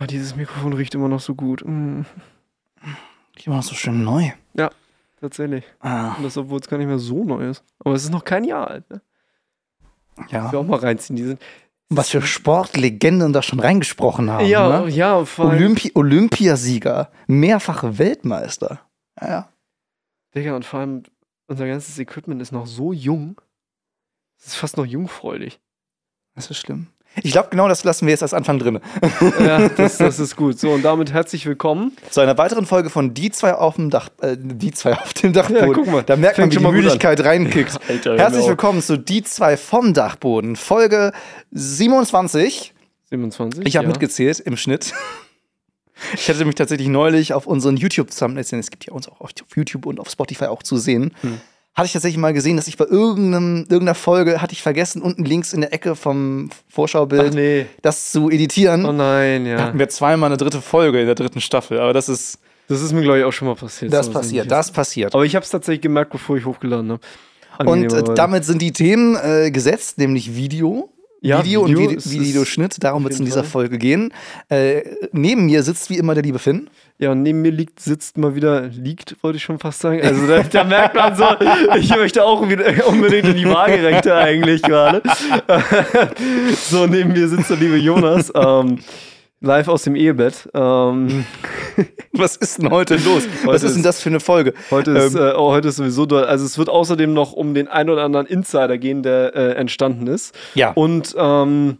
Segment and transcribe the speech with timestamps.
[0.00, 1.62] Oh, dieses Mikrofon riecht immer noch so gut.
[1.64, 2.02] Mm,
[3.34, 4.30] Riecht immer noch so schön neu.
[5.20, 5.64] tatsächlich.
[5.80, 7.64] Ah, Und das, obwohl es gar nicht mehr so neu ist.
[7.80, 8.88] Aber es ist noch kein Jahr alt.
[8.90, 9.00] Ne?
[10.30, 10.46] ja.
[10.46, 11.16] Ich will auch mal reinziehen.
[11.16, 11.40] Die sind,
[11.88, 14.46] Was für Sportlegenden da schon reingesprochen haben.
[14.46, 14.90] ja, ne?
[14.90, 18.80] ja, Olympi Olympiasieger, mehrfache Weltmeister.
[19.20, 19.48] Ja, ja.
[20.34, 21.02] Digga, und vor allem,
[21.46, 23.40] unser ganzes Equipment ist noch so jung.
[24.38, 25.58] Es ist fast noch jungfräulich.
[26.34, 26.88] Das ist schlimm.
[27.22, 28.80] Ich glaube, genau das lassen wir jetzt als Anfang drin.
[29.40, 30.58] ja, das, das ist gut.
[30.58, 31.96] So, und damit herzlich willkommen.
[32.10, 35.32] Zu einer weiteren Folge von Die zwei auf dem Dach, äh, Die zwei auf dem
[35.32, 35.68] Dachboden.
[35.68, 36.02] Ja, guck mal.
[36.02, 37.78] Da merkt man, wie schon die Müdigkeit reinkickt.
[37.88, 38.48] Alter, Herzlich genau.
[38.48, 41.12] willkommen zu Die zwei vom Dachboden, Folge
[41.52, 42.74] 27.
[43.10, 43.66] 27.
[43.66, 43.90] Ich habe ja.
[43.92, 44.92] mitgezählt im Schnitt.
[46.14, 49.30] Ich hatte mich tatsächlich neulich auf unseren YouTube-Thumbnails, denn es gibt ja uns auch auf
[49.54, 51.40] YouTube und auf Spotify auch zu sehen, Hm.
[51.76, 55.24] Hatte ich tatsächlich mal gesehen, dass ich bei irgendeinem, irgendeiner Folge hatte ich vergessen, unten
[55.24, 57.66] links in der Ecke vom Vorschaubild nee.
[57.82, 58.84] das zu editieren.
[58.86, 59.58] Oh nein, Da ja.
[59.60, 62.92] hatten wir zweimal eine dritte Folge in der dritten Staffel, aber das ist, Das ist
[62.92, 63.92] mir, glaube ich, auch schon mal passiert.
[63.92, 65.14] das So passiert, das passiert.
[65.14, 67.00] Aber ich habe es tatsächlich gemerkt, bevor ich hochgeladen habe.
[67.70, 70.90] Und äh, damit sind die Themen äh, gesetzt, nämlich Video.
[71.22, 73.50] Ja, Video, und Video Vide ist- Videoschnitt, darum wird es in dieser Fall.
[73.68, 74.12] Folge gehen.
[74.50, 76.68] Äh, neben mir sitzt wie immer der liebe Finn.
[76.98, 80.00] Ja, und neben mir liegt, sitzt mal wieder, liegt, wollte ich schon fast sagen.
[80.02, 81.24] Also da, da merkt man so,
[81.78, 85.02] ich möchte auch wieder unbedingt in die Waagerechte eigentlich gerade.
[86.68, 88.78] so, neben mir sitzt der liebe Jonas, ähm,
[89.42, 90.48] live aus dem Ehebett.
[90.54, 91.26] Ähm,
[92.12, 93.24] Was ist denn heute los?
[93.44, 94.54] Was Heute ist denn das für eine Folge?
[94.70, 96.24] heute, ist, Ähm, äh, oh, heute ist sowieso doll.
[96.24, 100.06] Also es wird außerdem noch um den ein oder anderen Insider gehen, der äh, entstanden
[100.06, 100.34] ist.
[100.54, 100.70] Ja.
[100.72, 101.76] Und ähm,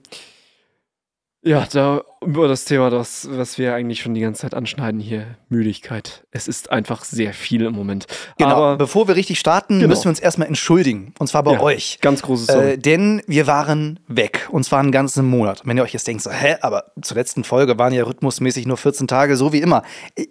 [1.46, 5.36] ja, da über das Thema, das, was wir eigentlich schon die ganze Zeit anschneiden hier,
[5.48, 6.24] Müdigkeit.
[6.32, 8.06] Es ist einfach sehr viel im Moment.
[8.36, 9.88] Genau, Aber bevor wir richtig starten, Genau.
[9.88, 11.14] müssen wir uns erstmal entschuldigen.
[11.20, 11.98] Und zwar bei Ja, euch.
[12.02, 12.70] ganz großes Sorry.
[12.72, 14.48] Äh, denn wir waren weg.
[14.50, 15.62] Und zwar einen ganzen Monat.
[15.64, 18.76] Wenn ihr euch jetzt denkt, so, hä, aber zur letzten Folge waren ja rhythmusmäßig nur
[18.76, 19.82] 14 Tage, so wie immer.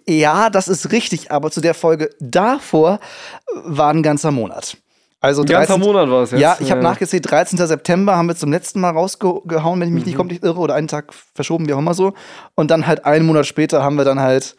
[0.06, 3.00] Ja, das ist richtig, aber zu der Folge davor
[3.64, 4.76] war ein ganzer Monat.
[5.20, 6.40] Also Ein ganzer Monat war es jetzt.
[6.40, 6.88] Ja, ich habe Ja.
[6.90, 7.58] nachgezählt, 13.
[7.66, 10.06] September haben wir zum letzten Mal rausgehauen, wenn ich mich Mhm.
[10.08, 12.12] nicht komplett irre, oder einen Tag verschoben, wie auch immer so.
[12.54, 14.56] Und dann halt einen Monat später haben wir dann halt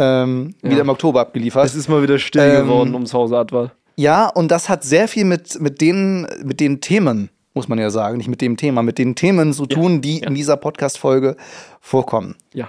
[0.00, 0.70] ähm, Ja.
[0.70, 1.66] wieder im Oktober abgeliefert.
[1.66, 3.72] es ist mal wieder still Ähm, geworden ums Hause Adwal.
[3.96, 7.90] Ja, und das hat sehr viel mit, mit, den, mit den Themen, muss man ja
[7.90, 10.28] sagen, nicht mit dem Thema, mit den Themen zu tun, die ja.
[10.28, 11.36] in dieser Podcast-Folge
[11.80, 12.36] vorkommen.
[12.54, 12.68] Ja.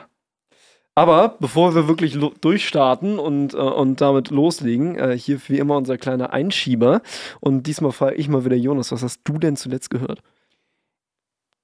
[0.99, 5.97] Aber bevor wir wirklich durchstarten und, äh, und damit loslegen, äh, hier wie immer unser
[5.97, 7.01] kleiner Einschieber.
[7.39, 10.21] Und diesmal frage ich mal wieder Jonas, was hast du denn zuletzt gehört?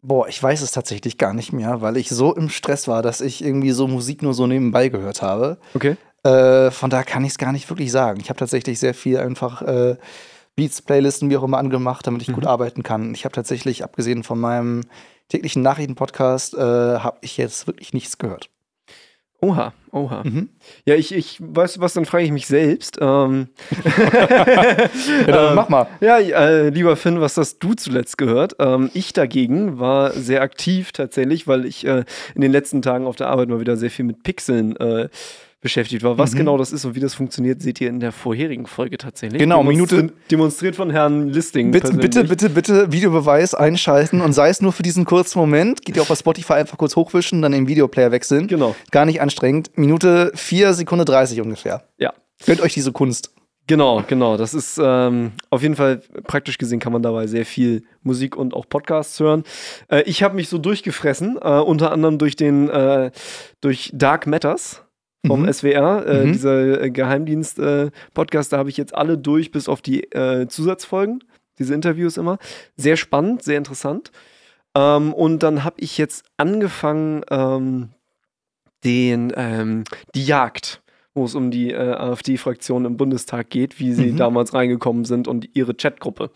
[0.02, 3.20] Boah, ich weiß es tatsächlich gar nicht mehr, weil ich so im Stress war, dass
[3.20, 5.58] ich irgendwie so Musik nur so nebenbei gehört habe.
[5.74, 5.98] Okay.
[6.24, 8.22] Äh, von da kann ich es gar nicht wirklich sagen.
[8.22, 9.98] Ich habe tatsächlich sehr viel einfach äh,
[10.56, 13.14] Beats, Playlisten, wie auch immer angemacht, damit ich gut arbeiten kann.
[13.14, 14.84] Ich habe tatsächlich, abgesehen von meinem
[15.28, 18.50] täglichen Nachrichtenpodcast, äh, habe ich jetzt wirklich nichts gehört.
[19.42, 20.24] Oha, oha.
[20.24, 20.50] Mhm.
[20.86, 22.98] Ja, ich, ich weißt du was, dann frage ich mich selbst.
[23.02, 23.50] Ähm,
[25.28, 25.88] Ja, Ähm, mach mal.
[26.02, 28.56] Ja, äh, lieber Finn, was hast du zuletzt gehört?
[28.60, 33.16] Ähm, ich dagegen war sehr aktiv tatsächlich, weil ich äh, in den letzten Tagen auf
[33.18, 35.10] der Arbeit mal wieder sehr viel mit Pixeln äh,
[35.66, 36.18] beschäftigt war.
[36.18, 36.38] Was Mhm.
[36.38, 39.40] genau das ist und wie das funktioniert, seht ihr in der vorherigen Folge tatsächlich.
[39.40, 41.72] Genau, Demonstri Minute- Demonstriert von Herrn Listing.
[41.72, 45.84] Bitte, bitte, bitte, bitte Videobeweis einschalten und sei es nur für diesen kurzen Moment.
[45.84, 48.48] Geht ihr auch bei Spotify einfach kurz hochwischen, dann den Videoplayer wechseln.
[48.48, 49.72] Genau, Gar nicht anstrengend.
[49.76, 51.84] Minute 4 Sekunde 30 ungefähr.
[51.98, 52.14] ja.
[52.46, 53.32] Gönnt euch diese Kunst.
[53.68, 54.38] Genau, genau.
[54.38, 58.54] Das ist ähm, auf jeden Fall praktisch gesehen kann man dabei sehr viel Musik und
[58.54, 59.44] auch Podcasts hören.
[59.88, 63.10] Äh, ich habe mich so durchgefressen, äh, unter anderem durch den äh,
[63.62, 64.84] durch Dark Matters
[65.28, 65.48] vom Mhm.
[65.54, 66.34] SWR, äh, Mhm.
[66.34, 68.54] dieser äh, Geheimdienst-Podcast.
[68.54, 71.24] da habe ich jetzt alle durch, bis auf die äh, Zusatzfolgen,
[71.60, 72.38] diese Interviews immer.
[72.76, 74.12] Sehr spannend, sehr interessant.
[74.76, 77.90] Ähm, und dann habe ich jetzt angefangen, ähm,
[78.84, 80.82] den ähm, die Jagd
[81.18, 84.18] wo es um die äh, AfD-Fraktion im Bundestag geht, wie sie Mhm.
[84.18, 86.30] damals reingekommen sind und ihre Chatgruppe.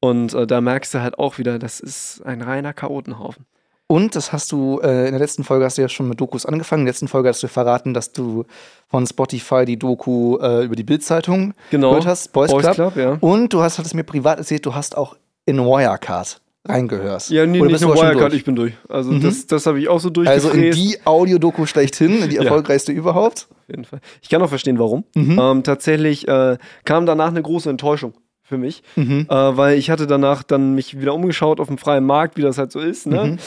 [0.00, 3.44] Und äh, da merkst du halt auch wieder, das ist ein reiner Chaotenhaufen.
[3.86, 6.46] Und das hast du, äh, in der letzten Folge hast du ja schon mit Dokus
[6.46, 6.80] angefangen.
[6.82, 8.44] In der letzten Folge hast du verraten, dass du
[8.88, 11.90] von Spotify die Doku äh, über die Bildzeitung Genau.
[11.90, 12.74] gehört hast, Boys, Boys Club.
[12.74, 13.18] Club, ja.
[13.20, 17.28] Und du hast, hattest mir privat erzählt, du hast auch in Wirecard reingehört.
[17.28, 18.72] Ja, nee, Oder nicht nur Wirecard, ich bin durch.
[18.88, 19.20] Also Mhm.
[19.20, 20.78] das, das habe ich auch so Also in durchgefräst.
[20.78, 22.44] die Audiodoku schlechthin, in die Ja.
[22.44, 23.48] erfolgreichste überhaupt.
[23.50, 24.00] Auf jeden Fall.
[24.22, 25.04] Ich kann auch verstehen, warum.
[25.14, 25.38] Mhm.
[25.38, 26.56] Ähm, tatsächlich äh,
[26.86, 29.26] kam danach eine große Enttäuschung für mich, Mhm.
[29.28, 32.58] äh, weil ich hatte danach dann mich wieder umgeschaut auf dem freien Markt, wie das
[32.58, 33.24] halt so ist, ne?
[33.24, 33.38] Mhm.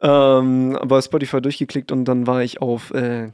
[0.00, 3.32] Ähm, bei Spotify durchgeklickt und dann war ich auf äh,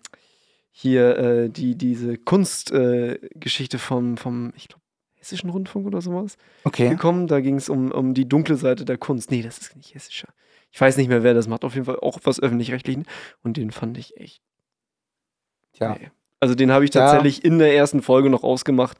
[0.72, 4.80] hier äh, die, diese Kunstgeschichte äh, vom, vom, ich glaube,
[5.16, 6.88] Hessischen Rundfunk oder sowas Okay.
[6.88, 7.26] gekommen.
[7.26, 9.30] Da ging es um, um die dunkle Seite der Kunst.
[9.30, 10.28] Nee, das ist nicht hessischer.
[10.72, 11.62] Ich weiß nicht mehr, wer das macht.
[11.62, 13.04] Auf jeden Fall auch was öffentlich-rechtlichen.
[13.42, 14.40] Und den fand ich echt.
[15.74, 15.96] Ja.
[16.00, 16.10] Nee.
[16.40, 17.02] Also den habe ich Ja.
[17.02, 18.96] tatsächlich in der ersten Folge noch ausgemacht,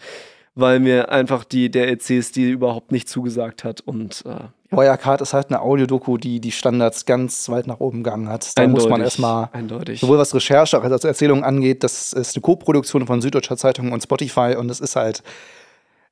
[0.55, 3.81] weil mir einfach die, der EC-Stil überhaupt nicht zugesagt hat.
[3.81, 8.29] Und äh, Wirecard ist halt eine Audiodoku, die die Standards ganz weit nach oben gegangen
[8.29, 8.57] hat.
[8.57, 10.01] Da muss man eindeutig, erstmal, Eindeutig.
[10.01, 14.03] sowohl was Recherche als auch Erzählung angeht, das ist eine Co-Produktion von Süddeutscher Zeitung und
[14.03, 15.23] Spotify und es ist halt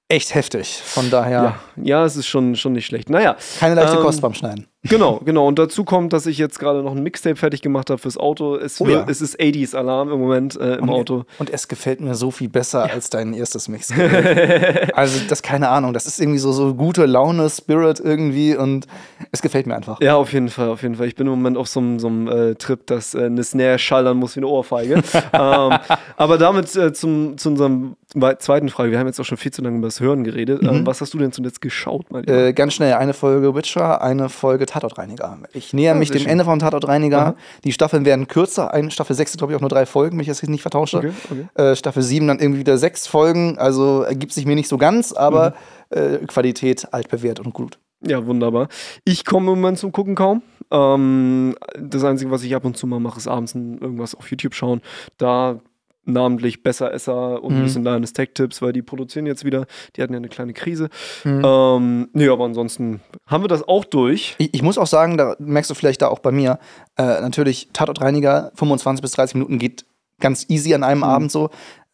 [0.09, 0.81] echt heftig.
[0.85, 1.83] Von daher ja.
[1.83, 3.11] ja, es ist schon, schon nicht schlecht.
[3.11, 4.68] Naja, keine leichte Ähm, Kost beim Schneiden.
[4.83, 5.47] Genau, genau.
[5.49, 8.57] Und dazu kommt, dass ich jetzt gerade noch ein Mixtape fertig gemacht habe fürs Auto.
[8.57, 9.05] Es, Oh ja.
[9.09, 11.25] es ist 80s Alarm im Moment äh, im Und- Auto.
[11.39, 13.93] Und es gefällt mir so viel besser als dein erstes Mix.
[14.95, 15.93] also, das keine Ahnung.
[15.93, 18.87] Das ist irgendwie so, so gute Laune, Spirit irgendwie und
[19.33, 20.01] es gefällt mir einfach.
[20.01, 21.07] Ja, auf jeden Fall, auf jeden Fall.
[21.07, 24.37] Ich bin im Moment auf so einem, äh, Trip, dass äh, eine Snare schallern muss
[24.37, 24.95] wie eine Ohrfeige.
[25.33, 25.79] ähm,
[26.17, 28.91] aber damit äh, zum, zu unserem wei- zweiten Frage.
[28.91, 30.63] Wir haben jetzt auch schon viel zu lange über das Hören geredet.
[30.63, 32.47] Ähm, was hast du denn zuletzt geschaut, mein Lieber?
[32.47, 35.39] Äh, ganz schnell, eine Folge Witcher, eine Folge Tatortreiniger.
[35.53, 36.31] Ich näher mich sehr dem schön.
[36.33, 37.19] Ende von Tatortreiniger.
[37.21, 37.35] Aha.
[37.65, 38.73] Die Staffeln werden kürzer.
[38.73, 40.99] Eine Staffel 6 glaube ich, auch nur drei Folgen, wenn ich das jetzt nicht vertausche.
[40.99, 41.49] Okay, okay.
[41.63, 43.59] Äh, Staffel 7 dann irgendwie wieder sechs Folgen.
[43.59, 45.55] Also ergibt sich mir nicht so ganz, aber
[45.91, 45.99] Mhm.
[45.99, 47.79] äh, Qualität altbewährt und gut.
[48.07, 48.69] Ja, wunderbar.
[49.05, 50.43] Ich komme im Moment zum Gucken kaum.
[50.71, 54.55] Ähm, das Einzige, was ich ab und zu mal mache, ist abends irgendwas auf YouTube
[54.55, 54.83] schauen.
[55.17, 55.61] Da
[56.09, 57.65] namentlich Besser Esser und ein Mhm.
[57.65, 59.67] bisschen Lioness Tech Tipps, weil die produzieren jetzt wieder.
[59.97, 60.89] Die hatten ja eine kleine Krise.
[61.25, 61.43] Mhm.
[61.45, 64.35] Ähm, nee, aber ansonsten haben wir das auch durch.
[64.39, 66.59] Ich, ich muss auch sagen, da merkst du vielleicht da auch bei mir,
[66.97, 69.85] äh, natürlich Tatortreiniger, 25 bis 30 Minuten geht
[70.21, 71.05] ganz easy an einem Mhm.
[71.05, 71.51] Abend so.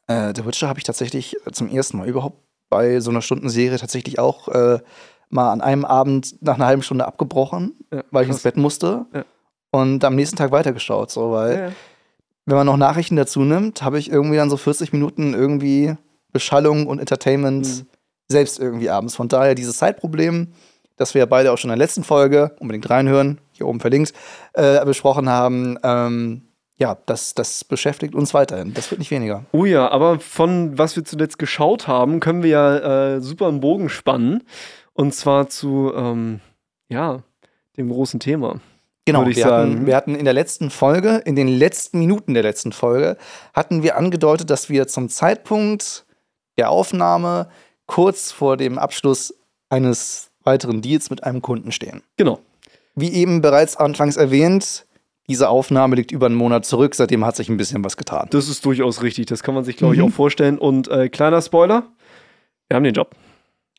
[0.07, 2.39] Äh, The Witcher habe ich tatsächlich zum ersten Mal überhaupt
[2.71, 4.79] bei so einer Stundenserie tatsächlich auch äh,
[5.31, 9.07] mal an einem Abend nach einer halben Stunde abgebrochen, Ja, weil ich ins Bett musste
[9.15, 9.25] Ja.
[9.73, 11.11] und am nächsten Tag weitergeschaut.
[11.11, 11.69] So, weil ja.
[12.47, 15.95] Wenn man noch Nachrichten dazu nimmt, habe ich irgendwie dann so 40 Minuten irgendwie
[16.33, 17.87] Beschallung und Entertainment Mhm.
[18.29, 19.15] selbst irgendwie abends.
[19.17, 20.49] Von daher dieses Zeitproblem,
[20.97, 24.13] das wir ja beide auch schon in der letzten Folge, unbedingt reinhören, hier oben verlinkt,
[24.55, 26.43] äh, besprochen haben, ähm,
[26.77, 28.75] ja, das, das beschäftigt uns weiterhin.
[28.75, 29.45] Das wird nicht weniger.
[29.53, 33.61] Oh ja, aber von was wir zuletzt geschaut haben, können wir ja äh, super einen
[33.61, 34.43] Bogen spannen.
[34.93, 36.41] Und zwar zu, ähm,
[36.89, 37.23] ja,
[37.77, 38.61] dem großen Thema.
[39.07, 39.45] Genau, wir.
[39.45, 43.17] Hatten, wir hatten in der letzten Folge, in den letzten Minuten der letzten Folge,
[43.53, 46.07] hatten wir angedeutet, dass wir zum Zeitpunkt
[46.57, 47.49] der Aufnahme
[47.87, 49.35] kurz vor dem Abschluss
[49.69, 52.03] eines weiteren Deals mit einem Kunden stehen.
[52.17, 52.39] Genau.
[52.95, 54.87] Wie eben bereits anfangs erwähnt,
[55.29, 58.29] diese Aufnahme liegt über einen Monat zurück, seitdem hat sich ein bisschen was getan.
[58.31, 59.27] Das ist durchaus richtig.
[59.27, 60.09] Das kann man sich, glaube ich, Mhm.
[60.09, 60.59] auch vorstellen.
[60.59, 61.85] Und äh, kleiner Spoiler:
[62.69, 63.11] Wir haben den Job.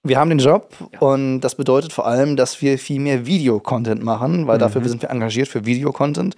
[0.06, 0.70] Wir haben den Job
[1.00, 5.10] und das bedeutet vor allem, dass wir viel mehr Videocontent machen, weil dafür sind wir
[5.10, 6.36] engagiert für Videocontent.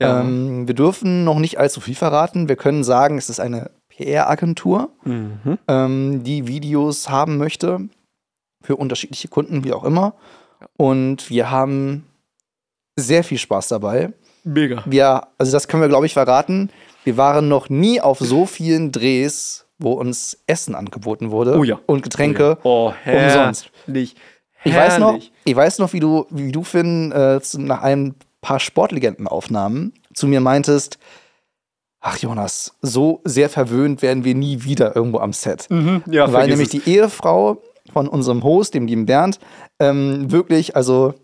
[0.00, 0.20] Ja.
[0.20, 2.48] Ähm, wir dürfen noch nicht allzu viel verraten.
[2.48, 5.58] Wir können sagen, es ist eine PR-Agentur, Mhm.
[5.68, 7.88] ähm, die Videos haben möchte
[8.62, 10.14] für unterschiedliche Kunden, wie auch immer.
[10.76, 12.06] Und wir haben
[12.96, 14.12] sehr viel Spaß dabei.
[14.44, 14.82] Mega.
[14.86, 16.70] Wir, also das können wir, glaube ich, verraten.
[17.04, 21.80] Wir waren noch nie auf so vielen Drehs, wo uns Essen angeboten wurde Oh ja.
[21.86, 22.58] und Getränke.
[22.62, 23.70] Oh, Umsonst.
[23.86, 24.14] herrlich.
[24.62, 28.60] Ich weiß noch, ich weiß noch, wie du, wie du Finn, äh, nach ein paar
[28.60, 30.98] Sportlegendenaufnahmen zu mir meintest,
[32.00, 35.66] ach Jonas, so sehr verwöhnt werden wir nie wieder irgendwo am Set.
[35.70, 36.02] Mhm.
[36.06, 36.84] Ja, Weil nämlich es.
[36.84, 37.62] die Ehefrau
[37.92, 39.38] von unserem Host, dem lieben Bernd,
[39.78, 41.14] ähm, wirklich, also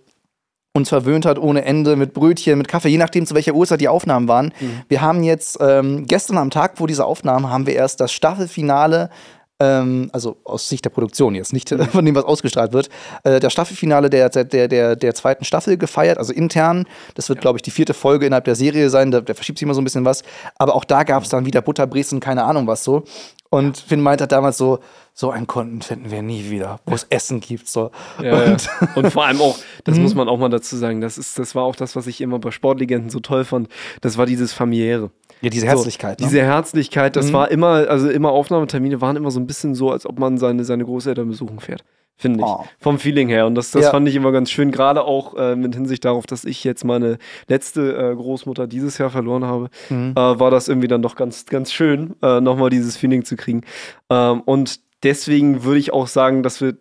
[0.77, 3.89] uns verwöhnt hat ohne Ende mit Brötchen, mit Kaffee, je nachdem zu welcher Uhrzeit die
[3.89, 4.53] Aufnahmen waren.
[4.61, 4.83] Mhm.
[4.89, 9.11] Wir haben jetzt ähm, gestern am Tag vor dieser Aufnahme haben wir erst das Staffelfinale,
[9.59, 11.85] ähm, also aus Sicht der Produktion jetzt, nicht Mhm.
[11.87, 12.91] von dem, was ausgestrahlt wird,
[13.25, 16.85] äh, das Staffelfinale der, der, der, der, zweiten Staffel gefeiert, also intern.
[17.15, 19.65] Das wird, glaube ich, die vierte Folge innerhalb der Serie sein, da, da verschiebt sich
[19.65, 20.23] immer so ein bisschen was.
[20.59, 23.05] Aber auch da gab es dann wieder Butterbrezen, keine Ahnung was so.
[23.49, 24.81] Und Finn meinte halt damals so,
[25.15, 27.69] so einen Konten finden wir nie wieder, wo es Essen gibt.
[27.69, 27.91] So.
[28.23, 28.53] Ja, ja.
[28.53, 30.03] Und, Und vor allem auch, das Mhm.
[30.03, 32.39] muss man auch mal dazu sagen, das, ist, das war auch das, was ich immer
[32.39, 33.69] bei Sportlegenden so toll fand.
[34.01, 35.11] Das war dieses familiäre.
[35.41, 36.19] ja, diese Herzlichkeit.
[36.19, 36.31] So, ne?
[36.31, 37.33] Diese Herzlichkeit, das Mhm.
[37.35, 40.65] war immer, also immer Aufnahmetermine waren immer so ein bisschen so, als ob man seine,
[40.65, 41.85] seine Großeltern besuchen fährt.
[42.19, 42.47] Finde ich.
[42.47, 42.65] Oh.
[42.81, 43.47] Vom Feeling her.
[43.47, 43.91] Und das, das Ja.
[43.91, 47.19] fand ich immer ganz schön, gerade auch äh, mit Hinsicht darauf, dass ich jetzt meine
[47.47, 50.13] letzte äh, Großmutter dieses Jahr verloren habe, Mhm.
[50.17, 53.63] äh, war das irgendwie dann doch ganz, ganz schön, äh, nochmal dieses Feeling zu kriegen.
[54.09, 56.77] Ähm, und deswegen würde ich auch sagen, dass wir,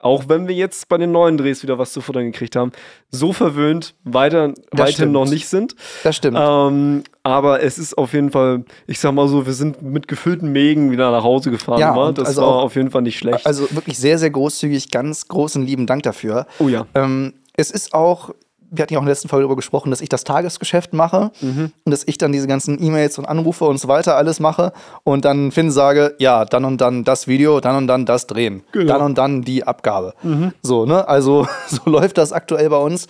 [0.00, 2.72] auch wenn wir jetzt bei den neuen Drehs wieder was zu futtern gekriegt haben,
[3.10, 5.12] so verwöhnt weiter, weiterhin stimmt.
[5.12, 5.74] noch nicht sind.
[6.04, 6.38] Das stimmt.
[6.40, 10.52] Ähm, aber es ist auf jeden Fall, ich sag mal so, wir sind mit gefüllten
[10.52, 11.80] Mägen wieder nach Hause gefahren.
[11.80, 13.44] Ja, das also war auch- auf jeden Fall nicht schlecht.
[13.46, 16.46] Also wirklich sehr, sehr großzügig, ganz großen lieben Dank dafür.
[16.58, 16.86] oh ja.
[16.94, 18.30] Ähm, es ist auch
[18.70, 21.30] wir hatten ja auch in der letzten Folge darüber gesprochen, dass ich das Tagesgeschäft mache
[21.40, 21.72] Mhm.
[21.84, 24.72] und dass ich dann diese ganzen E-Mails und Anrufe und so weiter alles mache
[25.04, 28.62] und dann Finn sage, ja, dann und dann das Video, dann und dann das drehen,
[28.72, 28.92] Genau.
[28.92, 30.14] dann und dann die Abgabe.
[30.62, 31.08] So, ne?
[31.08, 33.06] Also so läuft das aktuell bei uns.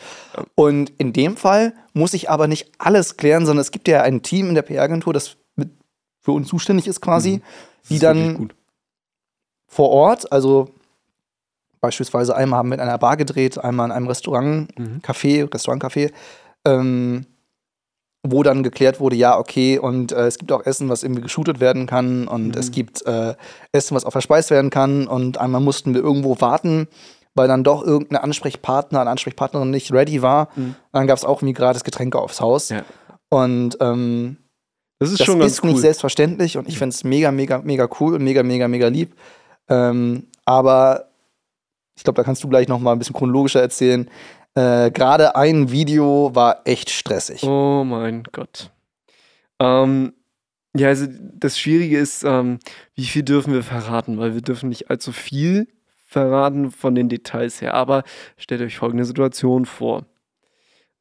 [0.54, 4.22] Und in dem Fall muss ich aber nicht alles klären, sondern es gibt ja ein
[4.22, 5.36] Team in der PR-Agentur, das
[6.20, 7.40] für uns zuständig ist quasi,
[7.82, 8.54] Das die dann gut.
[9.66, 10.68] vor Ort, also
[11.80, 15.00] beispielsweise einmal haben wir in einer Bar gedreht, einmal in einem Restaurant, Mhm.
[15.02, 16.11] Café, Restaurantcafé,
[16.66, 17.26] ähm,
[18.26, 21.61] wo dann geklärt wurde, ja, okay, und äh, es gibt auch Essen, was irgendwie geshootet
[21.61, 23.35] werden kann und es gibt äh,
[23.73, 26.88] Essen, was auch verspeist werden kann und einmal mussten wir irgendwo warten,
[27.35, 30.49] weil dann doch irgendein Ansprechpartner, eine Ansprechpartnerin nicht ready war.
[30.92, 32.70] Dann gab es auch irgendwie gratis Getränke aufs Haus.
[32.70, 32.82] Ja.
[33.30, 34.38] Und ähm,
[34.99, 35.70] Das ist das schon ganz ist cool.
[35.70, 39.14] nicht selbstverständlich und ich finde es mega, mega, mega cool und mega, mega, mega lieb.
[39.68, 41.07] Ähm, aber
[41.99, 44.09] ich glaube, da kannst du gleich noch mal ein bisschen chronologischer erzählen.
[44.55, 47.43] Äh, Gerade ein Video war echt stressig.
[47.43, 48.71] Oh mein Gott.
[49.59, 50.12] Ähm,
[50.76, 52.61] ja, also das Schwierige ist, ähm,
[52.95, 55.67] wie viel dürfen wir verraten, weil wir dürfen nicht allzu viel
[56.07, 57.75] verraten von den Details her.
[57.75, 58.05] Aber
[58.37, 60.07] stellt euch folgende Situation vor.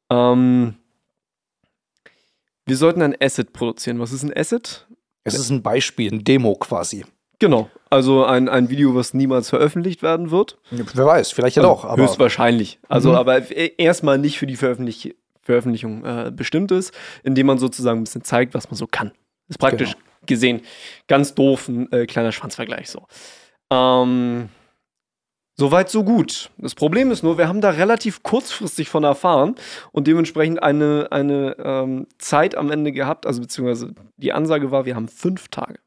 [0.10, 0.78] Ähm,
[2.66, 4.00] wir sollten ein Asset produzieren.
[4.00, 4.88] Was ist ein Asset?
[5.24, 7.06] Es ist ein Beispiel, ein Demo quasi.
[7.38, 10.58] Genau, also ein, ein Video, was niemals veröffentlicht werden wird.
[10.72, 11.86] Wer weiß, vielleicht ja Also doch.
[11.86, 12.80] Aber Höchstwahrscheinlich.
[12.90, 13.16] Also, Mhm.
[13.16, 18.04] aber e- erstmal nicht für die Veröffentlich Veröffentlichung äh, bestimmt ist, indem man sozusagen ein
[18.04, 19.12] bisschen zeigt, was man so kann.
[19.48, 20.04] Ist praktisch Genau.
[20.26, 20.62] gesehen
[21.08, 23.06] ganz doof, ein äh, kleiner Schwanzvergleich so.
[23.72, 24.50] Ähm,
[25.60, 26.52] Soweit, so gut.
[26.60, 29.56] Das Problem ist nur, wir haben da relativ kurzfristig von erfahren
[29.92, 34.96] und dementsprechend eine, eine ähm, Zeit am Ende gehabt, also beziehungsweise die Ansage war, wir
[34.96, 35.80] haben fünf Tage.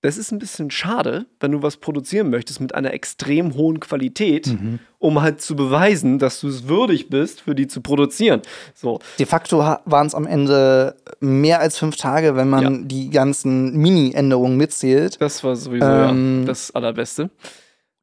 [0.00, 4.46] Das ist ein bisschen schade, wenn du was produzieren möchtest mit einer extrem hohen Qualität,
[4.46, 4.78] Mhm.
[4.98, 8.42] um halt zu beweisen, dass du es würdig bist, für die zu produzieren.
[8.74, 12.70] So, de facto waren es am Ende mehr als fünf Tage, wenn man Ja.
[12.84, 15.20] die ganzen Mini-Änderungen mitzählt.
[15.20, 17.30] das war sowieso Ähm, ja, das Allerbeste.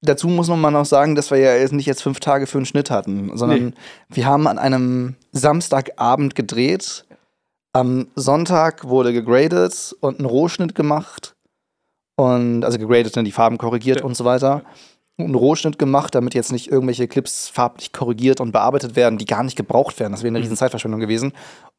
[0.01, 2.91] Dazu muss man noch sagen, dass wir ja nicht jetzt fünf Tage für einen Schnitt
[2.91, 3.73] hatten, sondern Nee.
[4.09, 7.05] wir haben an einem Samstagabend gedreht.
[7.71, 11.34] Am Sonntag wurde gegradet und ein Rohschnitt gemacht.
[12.15, 14.05] Und also gegradet, dann die Farben korrigiert Ja.
[14.05, 14.63] und so weiter.
[15.17, 19.25] Und einen Rohschnitt gemacht, damit jetzt nicht irgendwelche Clips farblich korrigiert und bearbeitet werden, die
[19.25, 20.11] gar nicht gebraucht werden.
[20.11, 21.31] Das wäre eine riesen Zeitverschwendung gewesen.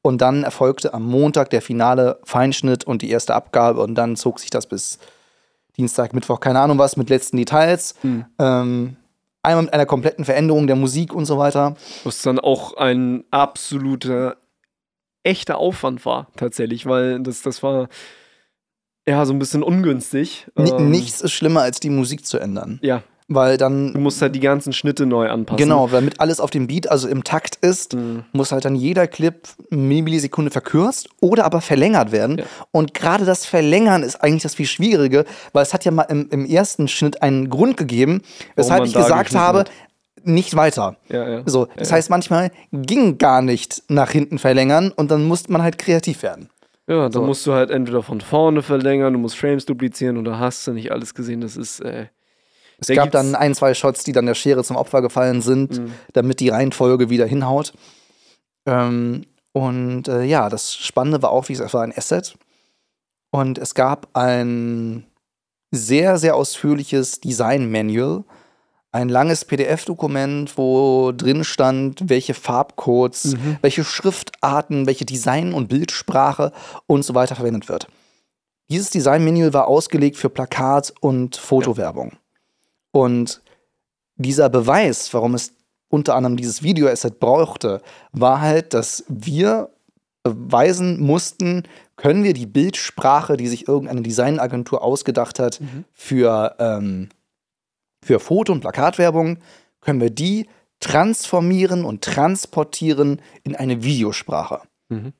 [0.03, 3.83] Und dann erfolgte am Montag der finale Feinschnitt und die erste Abgabe.
[3.83, 4.99] Und dann zog sich das bis
[5.77, 7.95] Dienstag, Mittwoch, keine Ahnung was, mit letzten Details.
[8.39, 8.97] Ähm,
[9.43, 11.77] einmal mit einer kompletten Veränderung der Musik und so weiter.
[12.05, 14.37] Was dann auch ein absoluter,
[15.23, 17.89] echter Aufwand war, tatsächlich, weil das, das war
[19.09, 20.47] ja so ein bisschen ungünstig.
[20.57, 22.79] Ni- Ähm, Nichts ist schlimmer, als die Musik zu ändern.
[22.83, 25.57] Ja, Weil du dann, musst halt die ganzen Schnitte neu anpassen.
[25.59, 28.23] genau, damit alles auf dem Beat, also im Takt ist, Mhm.
[28.33, 32.39] muss halt dann jeder Clip eine Millisekunde verkürzt oder aber verlängert werden.
[32.39, 32.45] Ja.
[32.71, 36.29] Und gerade das Verlängern ist eigentlich das viel Schwierige, weil es hat ja mal im,
[36.31, 38.23] im ersten Schnitt einen Grund gegeben,
[38.55, 39.71] weshalb ich gesagt habe, hat.
[40.23, 40.97] nicht weiter.
[41.09, 41.43] Ja, ja.
[41.47, 41.97] So, das ja.
[41.97, 46.49] heißt, manchmal ging gar nicht nach hinten verlängern und dann musste man halt kreativ werden.
[46.89, 47.23] Ja, dann So.
[47.23, 50.93] musst du halt entweder von vorne verlängern, du musst Frames duplizieren oder hast du nicht
[50.93, 51.41] alles gesehen.
[51.41, 51.81] Das ist.
[51.81, 52.07] Äh,
[52.79, 55.79] Es Da gab dann ein, zwei Shots, die dann der Schere zum Opfer gefallen sind,
[55.79, 55.93] Mhm.
[56.13, 57.73] damit die Reihenfolge wieder hinhaut.
[58.67, 62.37] Ähm, und äh, ja, das Spannende war auch, wie gesagt, es war ein Asset.
[63.31, 65.07] Und es gab ein
[65.71, 68.25] sehr, sehr ausführliches Design-Manual.
[68.97, 73.59] Ein langes PDF-Dokument, wo drin stand, welche Farbcodes, Mhm.
[73.61, 76.51] welche Schriftarten, welche Design- und Bildsprache
[76.87, 77.89] und so weiter verwendet wird.
[78.71, 82.13] Dieses Design-Manual war ausgelegt für Plakat- und Fotowerbung.
[82.91, 83.43] Und
[84.15, 85.53] dieser Beweis, warum es
[85.91, 89.69] unter anderem dieses Video-Asset brauchte, war halt, dass wir
[90.23, 91.65] beweisen mussten,
[91.97, 95.61] können wir die Bildsprache, die sich irgendeine Designagentur ausgedacht hat,
[95.93, 97.11] für, ähm,
[98.07, 99.39] für Foto- und Plakatwerbung,
[99.81, 100.49] können wir die
[100.81, 104.61] transformieren und transportieren in eine Videosprache.
[104.89, 105.13] Mhm.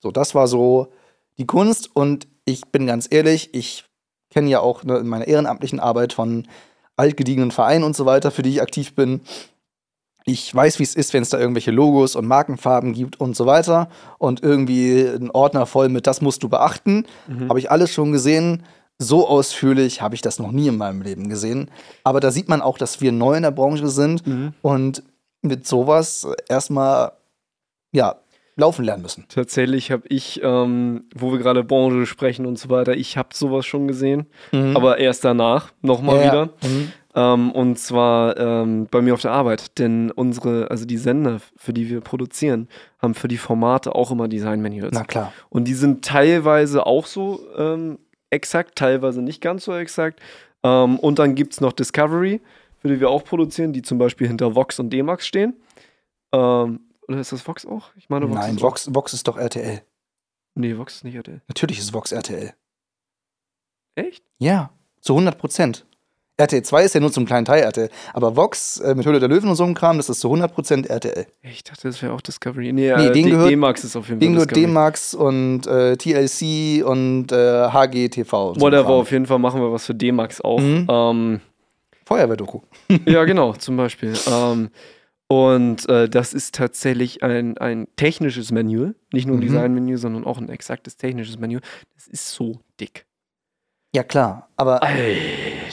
[0.00, 0.88] So, das war so
[1.38, 3.84] die Kunst und ich bin ganz ehrlich, ich
[4.30, 6.48] kenne ja auch ne, in meiner ehrenamtlichen Arbeit von
[6.96, 9.20] altgediegenen Vereinen und so weiter, für die ich aktiv bin.
[10.24, 13.44] Ich weiß, wie es ist, wenn es da irgendwelche Logos und Markenfarben gibt und so
[13.44, 17.06] weiter und irgendwie ein Ordner voll mit, das musst du beachten.
[17.26, 17.48] Mhm.
[17.48, 18.62] Habe ich alles schon gesehen.
[19.02, 21.70] So ausführlich habe ich das noch nie in meinem Leben gesehen.
[22.04, 24.54] Aber da sieht man auch, dass wir neu in der Branche sind Mhm.
[24.62, 25.02] und
[25.42, 27.12] mit sowas erstmal
[27.92, 28.16] ja,
[28.56, 29.24] laufen lernen müssen.
[29.28, 33.66] Tatsächlich habe ich, ähm, wo wir gerade Branche sprechen und so weiter, ich habe sowas
[33.66, 36.32] schon gesehen, aber erst danach nochmal Ja, ja.
[36.32, 36.44] wieder.
[36.62, 36.92] Mhm.
[37.14, 39.78] Ähm, und zwar ähm, bei mir auf der Arbeit.
[39.78, 42.68] Denn unsere, also die Sender, für die wir produzieren,
[43.00, 44.92] haben für die Formate auch immer Design-Manuals.
[44.94, 45.32] Na klar.
[45.50, 47.98] Und die sind teilweise auch so ähm,
[48.32, 50.20] exakt, teilweise nicht ganz so exakt.
[50.62, 52.40] Ähm, und dann gibt es noch Discovery,
[52.78, 55.54] für die wir auch produzieren, die zum Beispiel hinter Vox und D-Max stehen.
[56.32, 57.90] Ähm, oder ist das Vox auch?
[57.96, 59.82] Ich meine, Vox Nein, ist Vox, Vox ist doch RTL.
[60.54, 61.42] Nee, Vox ist nicht RTL.
[61.48, 62.54] Natürlich ist Vox RTL.
[63.94, 64.24] Echt?
[64.38, 64.70] Ja,
[65.00, 65.86] zu 100 Prozent.
[66.42, 67.88] RTL 2 ist ja nur zum kleinen Teil RTL.
[68.14, 70.52] Aber Vox äh, mit Höhle der Löwen und so einem Kram, das ist zu 100
[70.54, 71.26] Prozent RTL.
[71.42, 72.72] Ich dachte, das wäre auch Discovery.
[72.72, 74.66] Nee, Nee, äh, denen D- gehört- D-Max ist auf jeden Fall nur Discovery.
[74.66, 78.32] D-Max und äh, TLC und äh, HGTV.
[78.32, 78.92] und so ein Whatever, Kram.
[79.00, 80.60] auf jeden Fall machen wir was für D-Max auch.
[80.60, 80.86] Mhm.
[80.90, 81.40] Ähm,
[82.04, 82.60] Feuerwehrdoku.
[83.06, 84.14] ja, genau, zum Beispiel.
[84.30, 84.70] Ähm,
[85.28, 88.92] und äh, das ist tatsächlich ein, ein technisches Menü.
[89.12, 89.44] Nicht nur ein Mhm.
[89.46, 91.60] Design-Menü, sondern auch ein exaktes technisches Menü.
[91.94, 93.06] Das ist so dick.
[93.94, 94.48] Ja, klar.
[94.56, 95.02] Aber Alter,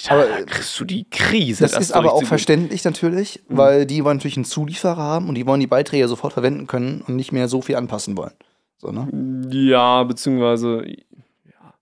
[0.08, 1.64] Aber, da kriegst du die Krise.
[1.64, 3.58] das ist aber auch verständlich natürlich, Mhm.
[3.58, 7.02] weil die wollen natürlich einen Zulieferer haben und die wollen die Beiträge sofort verwenden können
[7.08, 8.34] und nicht mehr so viel anpassen wollen.
[8.78, 9.08] So, ne?
[9.52, 11.74] Ja, beziehungsweise, ja,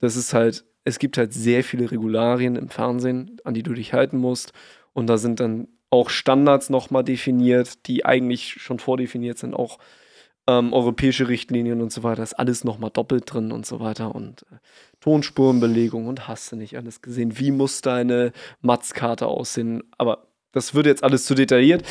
[0.00, 3.92] das ist halt, es gibt halt sehr viele Regularien im Fernsehen, an die du dich
[3.94, 4.52] halten musst.
[4.92, 9.78] Und da sind dann auch Standards nochmal definiert, die eigentlich schon vordefiniert sind, auch
[10.46, 12.22] ähm, europäische Richtlinien und so weiter.
[12.22, 14.14] Ist alles nochmal doppelt drin und so weiter.
[14.14, 14.56] Und äh,
[15.00, 17.38] Tonspurenbelegung und hast du nicht alles gesehen.
[17.38, 19.82] Wie muss deine Matzkarte aussehen?
[19.98, 21.84] Aber das wird jetzt alles zu detailliert.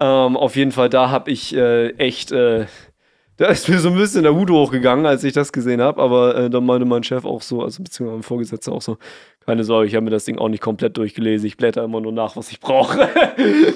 [0.00, 2.32] Ähm, auf jeden Fall, da habe ich äh, echt.
[2.32, 2.66] Äh,
[3.36, 6.36] da ist mir so ein bisschen der Hut hochgegangen, als ich das gesehen habe, aber
[6.36, 8.98] äh, dann meinte mein Chef auch so, also beziehungsweise mein Vorgesetzter auch so,
[9.44, 12.12] keine Sorge, ich habe mir das Ding auch nicht komplett durchgelesen, ich blätter immer nur
[12.12, 13.08] nach, was ich brauche.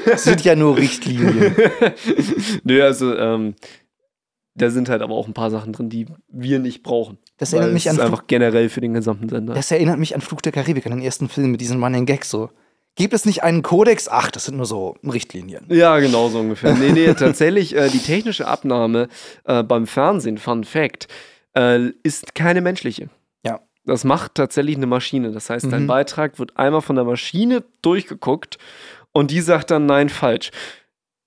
[0.04, 1.56] Das sind ja nur Richtlinien.
[2.64, 3.54] Nö, also ähm,
[4.56, 7.18] da sind halt aber auch ein paar Sachen drin, die wir nicht brauchen.
[7.38, 9.54] Das erinnert mich an ist Flug, einfach generell für den gesamten Sender.
[9.54, 12.24] das erinnert mich an Flug der Karibik, an den ersten Film mit diesem Running Gag
[12.24, 12.50] so.
[12.94, 14.08] Gibt es nicht einen Kodex?
[14.08, 15.66] Ach, das sind nur so Richtlinien.
[15.68, 16.72] Ja, genau so ungefähr.
[16.74, 19.08] Nee, nee, tatsächlich, äh, die technische Abnahme
[19.44, 21.06] äh, beim Fernsehen, Fun Fact,
[21.54, 23.10] äh, ist keine menschliche.
[23.44, 23.60] Ja.
[23.84, 25.30] Das macht tatsächlich eine Maschine.
[25.32, 25.88] Das heißt, dein Mhm.
[25.88, 28.56] Beitrag wird einmal von der Maschine durchgeguckt
[29.12, 30.50] und die sagt dann nein, falsch.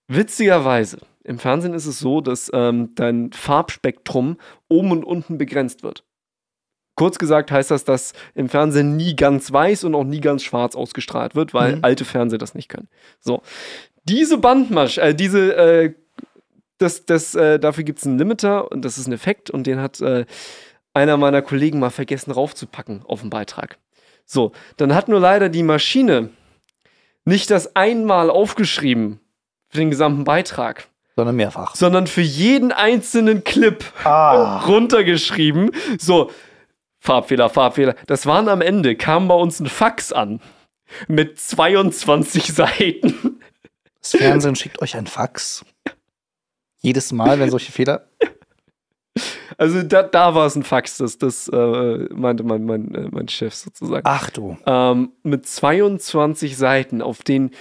[0.08, 6.04] Witzigerweise, im Fernsehen ist es so, dass ähm, dein Farbspektrum oben und unten begrenzt wird.
[6.96, 10.76] Kurz gesagt heißt das, dass im Fernsehen nie ganz weiß und auch nie ganz schwarz
[10.76, 11.80] ausgestrahlt wird, weil Mhm.
[11.84, 12.90] alte Fernseher das nicht können.
[13.20, 13.42] So.
[14.04, 15.94] Diese Bandmasch, äh, diese, äh,
[16.78, 19.80] das, das, äh, dafür gibt es einen Limiter und das ist ein Effekt und den
[19.80, 20.26] hat äh,
[20.94, 23.78] einer meiner Kollegen mal vergessen raufzupacken auf den Beitrag.
[24.26, 26.30] So, dann hat nur leider die Maschine
[27.26, 29.20] nicht das einmal aufgeschrieben
[29.70, 30.88] für den gesamten Beitrag,
[31.20, 31.76] Sondern mehrfach.
[31.76, 34.60] sondern für jeden einzelnen Clip Ah.
[34.66, 35.72] runtergeschrieben.
[36.00, 36.32] So,
[37.00, 37.96] Farbfehler, Farbfehler.
[38.08, 40.40] Das waren am Ende, kam bei uns ein Fax an.
[41.08, 43.40] Mit 22 Seiten.
[44.02, 45.64] Das Fernsehen schickt euch ein Fax.
[46.82, 48.08] Jedes Mal, wenn solche Fehler.
[49.58, 53.28] Also da, da war es ein Fax, das, das äh, meinte mein, mein, äh, mein
[53.28, 54.04] Chef sozusagen.
[54.06, 54.58] Ach du.
[54.66, 57.52] Ähm, mit 22 Seiten, auf denen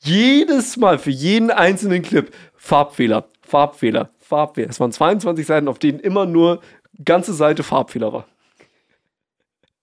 [0.00, 4.70] jedes Mal für jeden einzelnen Clip Farbfehler, Farbfehler, Farbfehler.
[4.70, 6.60] Es waren 22 Seiten, auf denen immer nur
[7.04, 8.26] ganze Seite Farbfehler war.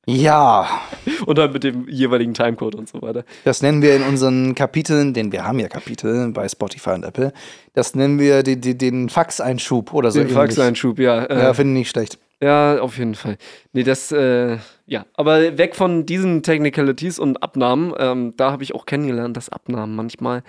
[0.08, 0.82] Ja,
[1.26, 3.24] Und dann mit dem jeweiligen Timecode und so weiter.
[3.44, 7.34] das nennen wir in unseren Kapiteln, denn wir haben ja Kapitel bei Spotify und Apple,
[7.74, 10.20] das nennen wir den, den, den Faxeinschub oder so.
[10.20, 10.38] Den ähnlich.
[10.38, 11.24] Faxeinschub, ja.
[11.26, 12.20] Äh, Ja, finde ich nicht schlecht.
[12.42, 13.38] Ja, auf jeden Fall.
[13.72, 15.06] Nee, das, äh, ja.
[15.14, 19.96] Aber weg von diesen Technicalities und Abnahmen, ähm, da habe ich auch kennengelernt, dass Abnahmen
[19.96, 20.44] manchmal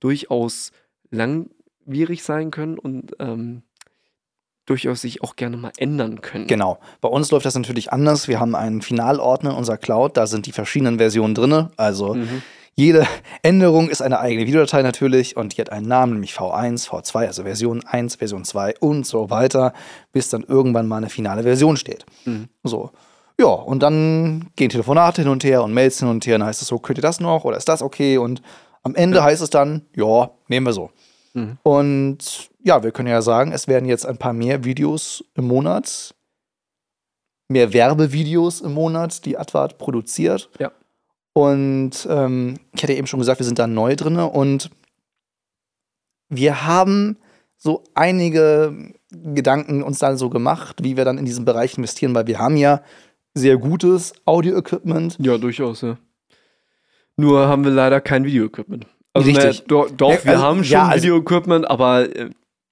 [0.00, 0.70] durchaus
[1.10, 3.62] langwierig sein können und ähm,
[4.66, 6.46] durchaus sich auch gerne mal ändern können.
[6.46, 6.78] Genau.
[7.00, 8.28] Bei uns läuft das natürlich anders.
[8.28, 11.68] Wir haben einen Finalordner in unserer Cloud, da sind die verschiedenen Versionen drin.
[11.76, 12.42] Also Mhm.
[12.76, 13.06] Jede
[13.42, 17.44] Änderung ist eine eigene Videodatei natürlich und die hat einen Namen, nämlich V1, V2, also
[17.44, 19.72] Version 1, Version 2 und so weiter,
[20.12, 22.04] bis dann irgendwann mal eine finale Version steht.
[22.24, 22.48] Mhm.
[22.64, 22.90] So.
[23.38, 26.38] Ja, und dann gehen Telefonate hin und her und Mails hin und her.
[26.38, 28.18] Dann heißt es so, könnt ihr das noch oder ist das okay?
[28.18, 28.42] Und
[28.82, 30.90] am Ende heißt es dann, ja, nehmen wir so.
[31.32, 31.58] Mhm.
[31.62, 36.14] Und ja, wir können ja sagen, es werden jetzt ein paar mehr Videos im Monat,
[37.48, 40.48] mehr Werbevideos im Monat, die Advart produziert.
[40.58, 40.72] Ja.
[41.34, 44.70] Und ähm, ich hatte eben schon gesagt, wir sind da neu drin und
[46.28, 47.18] wir haben
[47.56, 52.26] so einige Gedanken uns dann so gemacht, wie wir dann in diesen Bereich investieren, weil
[52.26, 52.82] wir haben ja
[53.34, 55.16] sehr gutes Audio-Equipment.
[55.20, 55.96] Ja, durchaus, ja.
[57.16, 58.86] Nur haben wir leider kein Video-Equipment.
[59.12, 59.60] Also, Richtig.
[59.60, 62.30] Ne, do, doch, Ja, wir also, haben schon ja, also- Video-Equipment, aber äh,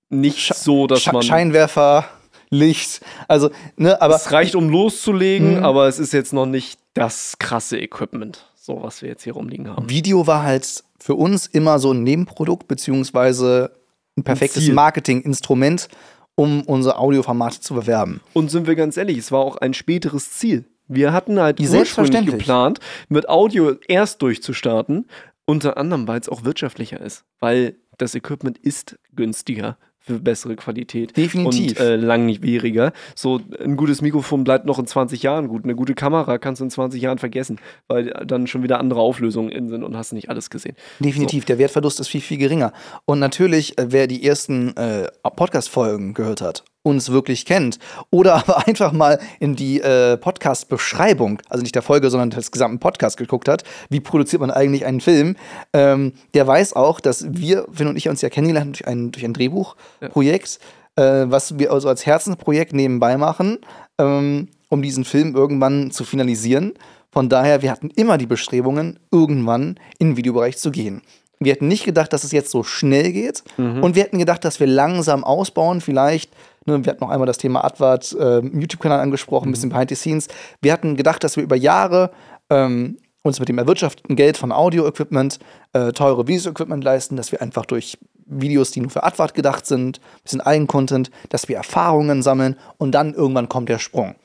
[0.08, 1.22] nicht so, dass Sche- man.
[1.22, 2.04] Scheinwerfer,
[2.50, 5.64] Licht, also, ne, aber es reicht, um loszulegen, Mhm.
[5.64, 8.51] aber es ist jetzt noch nicht das krasse Equipment.
[8.62, 9.90] So was wir jetzt hier rumliegen haben.
[9.90, 13.72] Video war halt für uns immer so ein Nebenprodukt, beziehungsweise
[14.16, 14.68] ein perfektes.
[14.68, 15.88] Marketinginstrument,
[16.36, 18.20] um unsere Audioformate zu bewerben.
[18.34, 20.64] Und sind wir ganz ehrlich, es war auch ein späteres Ziel.
[20.86, 25.08] Wir hatten halt ursprünglich geplant, mit Audio erst durchzustarten,
[25.44, 31.16] unter anderem, weil es auch wirtschaftlicher ist, weil das Equipment ist günstiger für bessere Qualität
[31.16, 31.78] Definitiv.
[31.78, 32.92] und äh, langwieriger.
[33.14, 35.64] So ein gutes Mikrofon bleibt noch in 20 Jahren gut.
[35.64, 39.50] Eine gute Kamera kannst du in 20 Jahren vergessen, weil dann schon wieder andere Auflösungen
[39.50, 40.76] in sind und hast nicht alles gesehen.
[40.98, 42.72] Definitiv, der Wertverlust ist viel, viel geringer.
[43.04, 47.78] Und natürlich, äh, wer die ersten äh, Podcast-Folgen gehört hat, uns wirklich kennt,
[48.10, 52.78] oder aber einfach mal in die äh, Podcast-Beschreibung, also nicht der Folge, sondern des gesamten
[52.78, 55.36] Podcasts geguckt hat, wie produziert man eigentlich einen Film,
[55.72, 59.12] ähm, der weiß auch, dass wir, Finn und ich, uns ja kennengelernt haben durch ein,
[59.12, 60.58] durch ein Drehbuchprojekt,
[60.96, 63.58] äh, was wir also als Herzensprojekt nebenbei machen,
[63.98, 66.74] ähm, um diesen Film irgendwann zu finalisieren.
[67.10, 71.02] Von daher, wir hatten immer die Bestrebungen, irgendwann in den Videobereich zu gehen.
[71.44, 73.42] Wir hätten nicht gedacht, dass es jetzt so schnell geht.
[73.82, 75.80] Und wir hätten gedacht, dass wir langsam ausbauen.
[75.80, 76.30] Vielleicht,
[76.66, 79.96] ne, wir hatten noch einmal das Thema Advart äh, YouTube-Kanal angesprochen, ein bisschen behind the
[79.96, 80.28] scenes.
[80.60, 82.10] Wir hatten gedacht, dass wir über Jahre
[82.50, 85.38] ähm, uns mit dem erwirtschafteten Geld von Audio-Equipment
[85.72, 89.98] äh, teure Video-Equipment leisten, dass wir einfach durch Videos, die nur für Advart gedacht sind,
[89.98, 94.16] ein bisschen Eigencontent, dass wir Erfahrungen sammeln und dann irgendwann kommt der Sprung.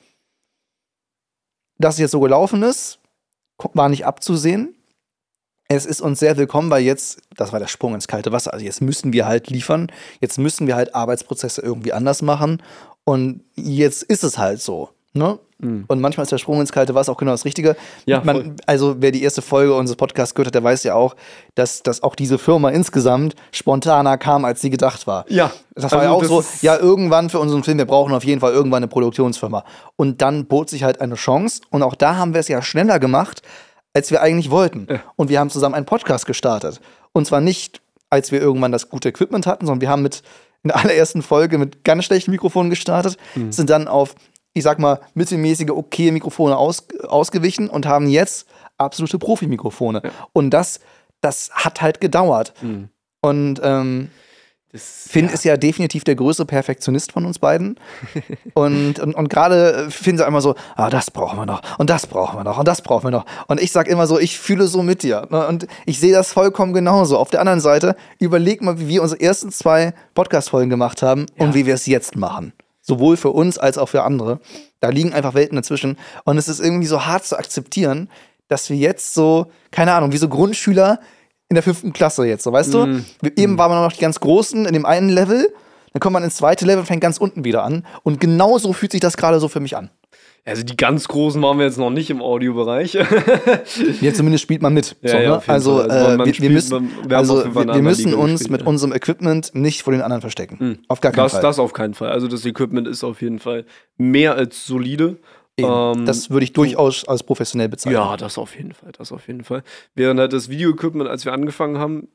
[1.78, 2.98] Dass es jetzt so gelaufen ist,
[3.74, 4.74] war nicht abzusehen.
[5.70, 8.64] Es ist uns sehr willkommen, weil jetzt, das war der Sprung ins kalte Wasser, also
[8.64, 12.62] jetzt müssen wir halt liefern, jetzt müssen wir halt Arbeitsprozesse irgendwie anders machen
[13.04, 14.88] und jetzt ist es halt so.
[15.12, 15.38] Ne?
[15.60, 17.74] Und manchmal ist der Sprung ins kalte Wasser auch genau das Richtige.
[18.06, 18.22] Ja.
[18.22, 21.16] Man, also wer die erste Folge unseres Podcasts gehört hat, der weiß ja auch,
[21.56, 25.24] dass, dass auch diese Firma insgesamt spontaner kam, als sie gedacht war.
[25.28, 28.22] Ja, Das war also ja auch so, ja, irgendwann für unseren Film, wir brauchen auf
[28.24, 29.64] jeden Fall irgendwann eine Produktionsfirma.
[29.96, 31.62] Und dann bot sich halt eine Chance.
[31.70, 33.42] Und auch da haben wir es ja schneller gemacht,
[33.98, 34.86] als wir eigentlich wollten.
[35.16, 36.80] Und wir haben zusammen einen Podcast gestartet.
[37.12, 37.80] Und zwar nicht,
[38.10, 40.22] als wir irgendwann das gute Equipment hatten, sondern wir haben mit
[40.62, 43.50] in der allerersten Folge mit ganz schlechten Mikrofonen gestartet, Mhm.
[43.50, 44.14] sind dann auf,
[44.52, 50.00] ich sag mal, mittelmäßige, okay Mikrofone aus, ausgewichen und haben jetzt absolute Profi-Mikrofone.
[50.32, 50.78] Und das,
[51.20, 52.54] das hat halt gedauert.
[52.62, 52.90] Mhm.
[53.20, 54.10] Und ähm,
[54.72, 57.78] Das, Finn ist ja definitiv der größte Perfektionist von uns beiden.
[58.54, 61.88] und und, und gerade äh, Finn sagt immer so, ah, das brauchen wir noch und
[61.88, 63.24] das brauchen wir noch und das brauchen wir noch.
[63.46, 65.26] Und ich sag immer so, ich fühle so mit dir.
[65.30, 65.46] ne?
[65.46, 67.16] Und ich sehe das vollkommen genauso.
[67.16, 71.54] Auf der anderen Seite, überleg mal, wie wir unsere ersten zwei Podcast-Folgen gemacht haben und
[71.54, 72.52] wie wir es jetzt machen.
[72.82, 74.40] Sowohl für uns als auch für andere.
[74.80, 75.96] Da liegen einfach Welten dazwischen.
[76.24, 78.08] Und es ist irgendwie so hart zu akzeptieren,
[78.48, 81.00] dass wir jetzt so, keine Ahnung, wie so Grundschüler
[81.48, 83.00] in der fünften Klasse jetzt, so weißt du?
[83.22, 85.48] Wir- Eben waren wir noch die ganz Großen in dem einen Level,
[85.92, 87.86] dann kommt man ins zweite Level und fängt ganz unten wieder an.
[88.02, 89.88] Und genau so fühlt sich das gerade so für mich an.
[90.44, 92.98] also die ganz großen waren wir jetzt noch nicht im Audiobereich.
[94.00, 94.96] Jetzt zumindest spielt man mit.
[95.02, 95.42] Ja, so, ja, ne?
[95.46, 95.80] also.
[95.80, 98.66] Also äh, wir, müssen, man- wir also wir, wir müssen uns gespielt, mit ja.
[98.66, 100.78] unserem Equipment nicht vor den anderen verstecken.
[100.88, 101.42] Auf gar keinen das, Fall.
[101.42, 102.10] das auf keinen Fall.
[102.10, 103.64] Also das Equipment ist auf jeden Fall
[103.96, 105.16] mehr als solide.
[105.58, 105.68] Eben.
[105.68, 108.00] Ähm, das würde ich durchaus als professionell bezeichnen.
[108.00, 109.62] Ja, das auf jeden Fall, das auf jeden Fall.
[109.94, 112.08] Während halt das Videoequipment, als wir angefangen haben,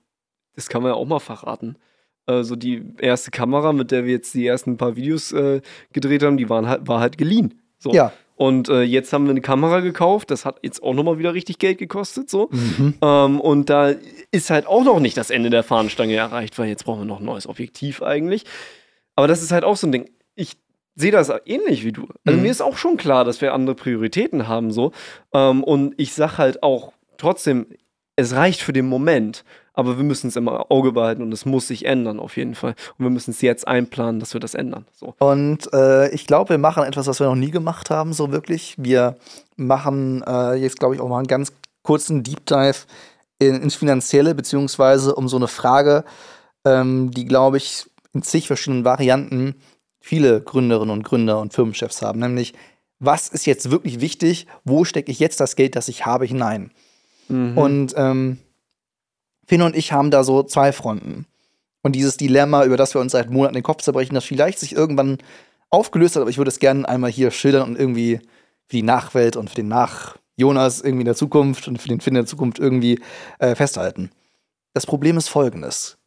[0.56, 1.78] das kann man ja auch mal verraten.
[2.26, 6.38] Also die erste Kamera, mit der wir jetzt die ersten paar Videos äh, gedreht haben,
[6.38, 7.62] die waren halt, war halt geliehen.
[7.80, 7.92] So.
[7.92, 8.14] Ja.
[8.36, 11.60] Und äh, jetzt haben wir eine Kamera gekauft, das hat jetzt auch nochmal wieder richtig
[11.60, 12.50] Geld gekostet, so.
[12.52, 12.96] Mhm.
[13.02, 13.94] Ähm, und da
[14.32, 17.20] ist halt auch noch nicht das Ende der Fahnenstange erreicht, weil jetzt brauchen wir noch
[17.20, 18.46] ein neues Objektiv eigentlich.
[19.16, 20.10] Aber das ist halt auch so ein Ding.
[20.36, 20.54] Ich
[20.96, 22.08] sehe das ähnlich wie du.
[22.26, 22.44] Also Mhm.
[22.44, 24.92] mir ist auch schon klar, dass wir andere Prioritäten haben, so.
[25.34, 27.66] Ähm, und ich sag halt auch trotzdem,
[28.16, 31.68] es reicht für den Moment, aber wir müssen es im Auge behalten und es muss
[31.68, 32.76] sich ändern auf jeden Fall.
[33.00, 34.86] Und wir müssen es jetzt einplanen, dass wir das ändern.
[34.94, 35.16] So.
[35.18, 38.76] Und äh, ich glaube, wir machen etwas, was wir noch nie gemacht haben, so wirklich.
[38.78, 39.16] Wir
[39.56, 42.86] machen äh, jetzt, glaube ich, auch mal einen ganz kurzen Deep Dive
[43.40, 46.04] in, ins Finanzielle, beziehungsweise um so eine Frage,
[46.66, 49.56] ähm, die, glaube ich, in zig verschiedenen Varianten
[50.04, 52.20] viele Gründerinnen und Gründer und Firmenchefs haben.
[52.20, 52.54] Nämlich,
[53.00, 54.48] was ist jetzt wirklich wichtig?
[54.66, 56.72] Wo stecke ich jetzt das Geld, das ich habe, hinein?
[57.56, 58.38] Und ähm,
[59.48, 61.26] Finn und ich haben da so zwei Fronten.
[61.84, 64.76] Und dieses Dilemma, über das wir uns seit Monaten den Kopf zerbrechen, das vielleicht sich
[64.76, 65.20] irgendwann
[65.70, 68.20] aufgelöst hat, aber ich würde es gerne einmal hier schildern und irgendwie
[68.68, 72.16] für die Nachwelt und für den Nach-Jonas irgendwie in der Zukunft und für den Finn
[72.16, 73.00] in der Zukunft irgendwie
[73.40, 74.12] äh, festhalten.
[74.74, 75.98] Das Problem ist folgendes.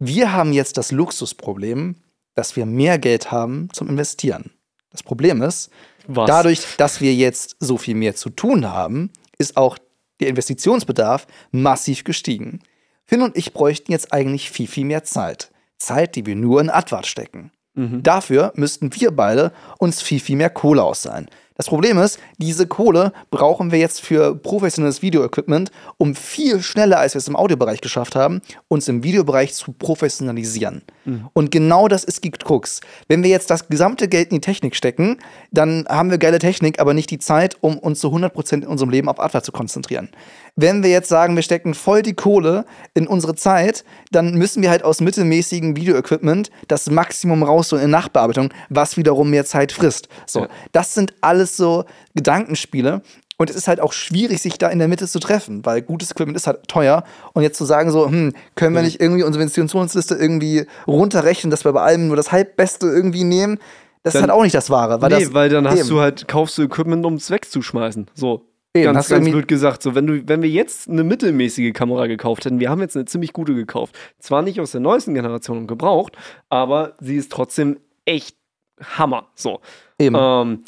[0.00, 1.94] Wir haben jetzt das Luxusproblem,
[2.34, 4.52] dass wir mehr Geld haben zum Investieren.
[4.90, 5.70] Das Problem ist,
[6.06, 6.26] Was?
[6.26, 9.78] Dadurch, dass wir jetzt so viel mehr zu tun haben, ist auch
[10.20, 12.60] der Investitionsbedarf massiv gestiegen.
[13.04, 15.50] Finn und ich bräuchten jetzt eigentlich viel, viel mehr Zeit.
[15.78, 17.50] Zeit, die wir nur in Advart stecken.
[17.74, 18.02] Mhm.
[18.02, 21.28] Dafür müssten wir beide uns viel, viel mehr Kohle auszahlen.
[21.62, 27.14] Das Problem ist, diese Kohle brauchen wir jetzt für professionelles Videoequipment, um viel schneller, als
[27.14, 30.82] wir es im Audiobereich geschafft haben, uns im Videobereich zu professionalisieren.
[31.04, 31.28] Mhm.
[31.32, 32.80] Und genau das ist die Krux.
[33.06, 35.18] Wenn wir jetzt das gesamte Geld in die Technik stecken,
[35.52, 38.90] dann haben wir geile Technik, aber nicht die Zeit, um uns zu 100% in unserem
[38.90, 40.08] Leben auf Advert zu konzentrieren.
[40.54, 44.70] Wenn wir jetzt sagen, wir stecken voll die Kohle in unsere Zeit, dann müssen wir
[44.70, 50.08] halt aus mittelmäßigem Videoequipment das Maximum rausholen in Nachbearbeitung, was wiederum mehr Zeit frisst.
[50.26, 50.48] So, ja.
[50.72, 51.84] das sind alles so
[52.14, 53.02] Gedankenspiele.
[53.38, 56.12] Und es ist halt auch schwierig, sich da in der Mitte zu treffen, weil gutes
[56.12, 57.02] Equipment ist halt teuer.
[57.32, 61.64] Und jetzt zu sagen, so, hm, können wir nicht irgendwie unsere Investitionsliste irgendwie runterrechnen, dass
[61.64, 63.58] wir bei allem nur das Halbbeste irgendwie nehmen,
[64.02, 65.00] das dann, ist halt auch nicht das Wahre.
[65.00, 65.88] Weil nee, das, weil dann hast eben.
[65.88, 68.06] du halt, kaufst du Equipment, um es wegzuschmeißen.
[68.14, 68.46] So.
[68.74, 69.82] Eben, ganz, ganz blöd gesagt.
[69.82, 73.04] So, wenn, du, wenn wir jetzt eine mittelmäßige Kamera gekauft hätten, wir haben jetzt eine
[73.04, 73.98] ziemlich gute gekauft.
[74.18, 76.16] Zwar nicht aus der neuesten Generation gebraucht,
[76.48, 78.36] aber sie ist trotzdem echt
[78.80, 79.28] Hammer.
[79.34, 79.60] So.
[79.98, 80.16] Eben.
[80.18, 80.64] Ähm,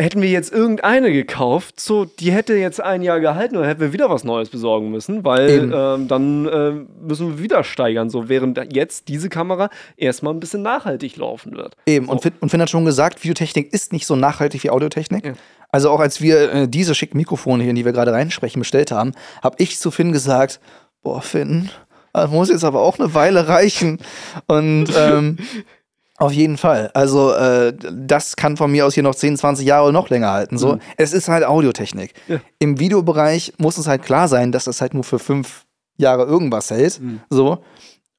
[0.00, 3.92] hätten wir jetzt irgendeine gekauft, so, die hätte jetzt ein Jahr gehalten und hätten wir
[3.92, 8.72] wieder was Neues besorgen müssen, weil ähm, dann äh, müssen wir wieder steigern, so während
[8.72, 11.76] jetzt diese Kamera erstmal ein bisschen nachhaltig laufen wird.
[11.86, 12.12] Eben, so.
[12.12, 15.26] und, Finn, und Finn hat schon gesagt, Videotechnik ist nicht so nachhaltig wie Audiotechnik.
[15.26, 15.32] Ja.
[15.70, 18.90] Also auch als wir äh, diese schicken Mikrofone hier, in die wir gerade reinsprechen, bestellt
[18.90, 20.60] haben, habe ich zu Finn gesagt,
[21.02, 21.70] boah, Finn,
[22.12, 23.98] das muss jetzt aber auch eine Weile reichen.
[24.46, 25.38] Und ähm,
[26.18, 26.90] Auf jeden Fall.
[26.94, 30.58] Also, äh, das kann von mir aus hier noch 10, 20 Jahre noch länger halten.
[30.58, 30.74] So.
[30.74, 30.80] Mhm.
[30.96, 32.12] Es ist halt Audiotechnik.
[32.26, 32.40] Ja.
[32.58, 35.64] Im Videobereich muss es halt klar sein, dass das halt nur für fünf
[35.96, 37.00] Jahre irgendwas hält.
[37.00, 37.20] Mhm.
[37.30, 37.62] So.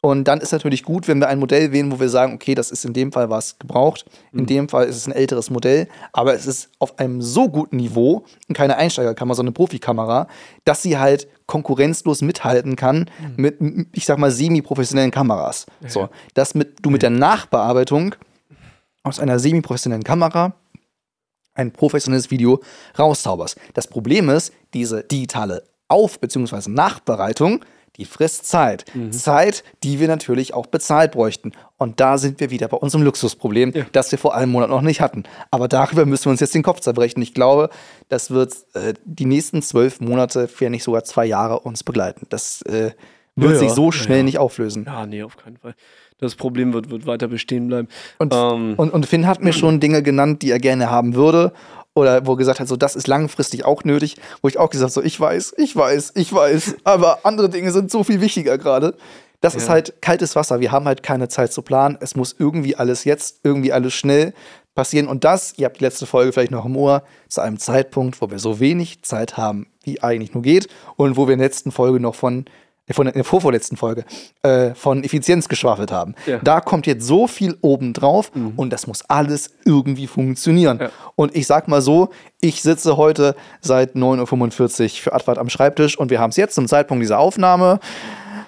[0.02, 2.72] Und dann ist natürlich gut, wenn wir ein Modell wählen, wo wir sagen, okay, das
[2.72, 4.46] ist in dem Fall was gebraucht, in mhm.
[4.46, 8.24] dem Fall ist es ein älteres Modell, aber es ist auf einem so guten Niveau,
[8.54, 10.28] keine Einsteigerkamera, sondern eine Profikamera,
[10.64, 13.34] dass sie halt konkurrenzlos mithalten kann mhm.
[13.36, 13.60] mit,
[13.92, 15.66] ich sag mal, semi-professionellen Kameras.
[15.82, 15.90] Ja.
[15.90, 18.16] So, dass mit, du mit der Nachbearbeitung
[19.04, 20.54] aus einer semi-professionellen Kamera
[21.56, 22.62] ein professionelles Video
[22.98, 23.58] rauszauberst.
[23.74, 26.70] Das Problem ist, diese digitale Auf- bzw.
[26.70, 27.66] Nachbereitung
[28.00, 28.86] die frisst Zeit.
[28.94, 29.12] Mhm.
[29.12, 31.52] Zeit, die wir natürlich auch bezahlt bräuchten.
[31.78, 33.86] Und da sind wir wieder bei unserem Luxusproblem, ja.
[33.92, 35.24] das wir vor einem Monat noch nicht hatten.
[35.52, 37.22] Aber darüber müssen wir uns jetzt den Kopf zerbrechen.
[37.22, 37.70] Ich glaube,
[38.08, 42.26] das wird äh, die nächsten zwölf Monate, wenn nicht sogar zwei Jahre uns begleiten.
[42.30, 42.92] Das äh,
[43.36, 44.24] wird ja, sich so schnell ja.
[44.24, 44.86] nicht auflösen.
[44.86, 45.76] Ja, nee, auf keinen Fall.
[46.20, 47.88] Das Problem wird, wird weiter bestehen bleiben.
[48.18, 48.74] Und, ähm.
[48.76, 51.54] und, und Finn hat mir schon Dinge genannt, die er gerne haben würde
[52.00, 54.92] oder wo er gesagt hat, so das ist langfristig auch nötig, wo ich auch gesagt
[54.92, 58.96] so ich weiß, ich weiß, ich weiß, aber andere Dinge sind so viel wichtiger gerade.
[59.42, 59.60] Das ja.
[59.60, 60.60] ist halt kaltes Wasser.
[60.60, 61.98] Wir haben halt keine Zeit zu planen.
[62.02, 64.34] Es muss irgendwie alles jetzt, irgendwie alles schnell
[64.76, 65.08] passieren.
[65.08, 68.30] Und das, ihr habt die letzte Folge vielleicht noch im Ohr, zu einem Zeitpunkt, wo
[68.30, 70.68] wir so wenig Zeit haben, wie eigentlich nur geht.
[70.98, 72.46] Und wo wir in der letzten Folge noch von
[72.94, 74.06] von der vorvorletzten Folge,
[74.42, 76.16] äh, von Effizienz geschwafelt haben.
[76.26, 76.40] Ja.
[76.40, 78.54] Da kommt jetzt so viel obendrauf mhm.
[78.56, 80.80] und das muss alles irgendwie funktionieren.
[80.80, 80.90] Ja.
[81.16, 82.10] Und ich sag mal so,
[82.42, 86.56] ich sitze heute seit 9.45 Uhr für Advart am Schreibtisch und wir haben es jetzt
[86.56, 87.80] zum Zeitpunkt dieser Aufnahme.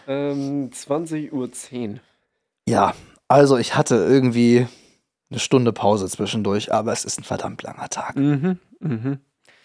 [0.07, 1.99] Ähm, 20.10 Uhr.
[2.67, 2.93] Ja,
[3.27, 4.67] also ich hatte irgendwie
[5.29, 8.15] eine Stunde Pause zwischendurch, aber es ist ein verdammt langer Tag.
[8.17, 9.19] Mhm, mhm.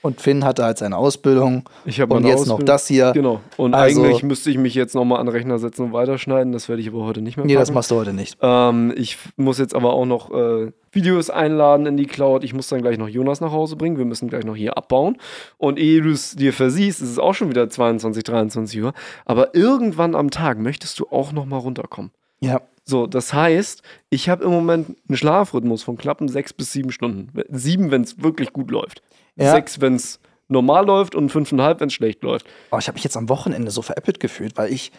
[0.06, 1.68] Und Finn hatte halt seine Ausbildung.
[1.84, 2.58] Ich habe Und jetzt Ausbildung.
[2.60, 3.10] noch das hier.
[3.12, 3.40] Genau.
[3.56, 6.52] Und also, eigentlich müsste ich mich jetzt nochmal an den Rechner setzen und weiterschneiden.
[6.52, 7.52] Das werde ich aber heute nicht mehr machen.
[7.52, 8.38] Nee, das machst du heute nicht.
[8.40, 12.44] Ähm, ich muss jetzt aber auch noch äh, Videos einladen in die Cloud.
[12.44, 13.98] Ich muss dann gleich noch Jonas nach Hause bringen.
[13.98, 15.16] Wir müssen gleich noch hier abbauen.
[15.58, 18.92] Und ehe du es dir versiehst, ist es auch schon wieder 22, 23 Uhr.
[19.24, 22.12] Aber irgendwann am Tag möchtest du auch nochmal runterkommen.
[22.38, 22.60] Ja.
[22.84, 27.32] So, das heißt, ich habe im Moment einen Schlafrhythmus von knappen sechs bis sieben Stunden.
[27.50, 29.02] Sieben, wenn es wirklich gut läuft.
[29.36, 29.52] Ja.
[29.52, 30.18] Sechs, wenn es
[30.48, 32.46] normal läuft und fünfeinhalb, wenn es schlecht läuft.
[32.70, 34.92] Oh, ich habe mich jetzt am Wochenende so veräppelt gefühlt, weil ich,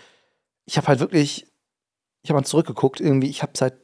[0.65, 1.47] ich habe halt wirklich,
[2.23, 3.75] ich habe mal zurückgeguckt, irgendwie, ich habe seit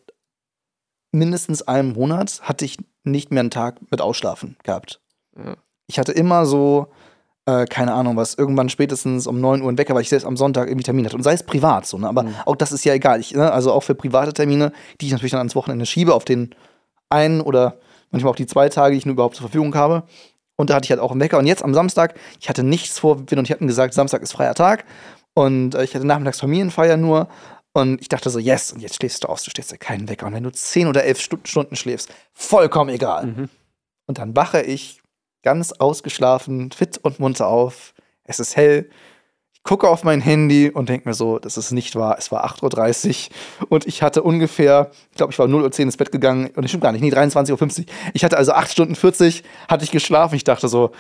[1.12, 5.00] mindestens einem Monat hatte ich nicht mehr einen Tag mit Ausschlafen gehabt.
[5.38, 5.56] Ja.
[5.88, 6.88] Ich hatte immer so,
[7.46, 10.38] äh, keine Ahnung was, irgendwann spätestens um 9 Uhr ein Wecker, weil ich selbst am
[10.38, 11.16] Sonntag irgendwie Termin hatte.
[11.16, 12.08] Und sei es privat so, ne?
[12.08, 12.36] Aber mhm.
[12.46, 13.20] auch das ist ja egal.
[13.20, 13.52] Ich, ne?
[13.52, 16.56] Also auch für private Termine, die ich natürlich dann ans Wochenende schiebe, auf den
[17.10, 17.78] einen oder
[18.12, 20.04] manchmal auch die zwei Tage, die ich nur überhaupt zur Verfügung habe.
[20.56, 21.40] Und da hatte ich halt auch einen Wecker.
[21.40, 24.34] Und jetzt am Samstag, ich hatte nichts vor, Win und ich hatten gesagt, Samstag ist
[24.34, 24.86] freier Tag.
[25.34, 27.28] Und äh, ich hatte nachmittags Familienfeier nur.
[27.74, 30.28] Und ich dachte so, yes, und jetzt schläfst du aus, du stehst ja keinen Wecker.
[30.28, 33.26] Und wenn du zehn oder elf Stunden schläfst, vollkommen egal.
[33.26, 33.50] Mhm.
[34.06, 35.02] Und dann wache ich
[35.42, 37.94] ganz ausgeschlafen, fit und munter auf.
[38.26, 38.90] Es ist hell
[39.64, 42.18] gucke auf mein Handy und denke mir so, das ist nicht wahr.
[42.20, 43.30] Es war 8.30
[43.62, 46.64] Uhr und ich hatte ungefähr, ich glaube, ich war 0.10 Uhr ins Bett gegangen und
[46.64, 47.86] ich stimmt gar nicht, nee, 23.50 Uhr.
[48.14, 50.36] Ich hatte also 8 Stunden 40, hatte ich geschlafen.
[50.36, 50.92] Ich dachte so,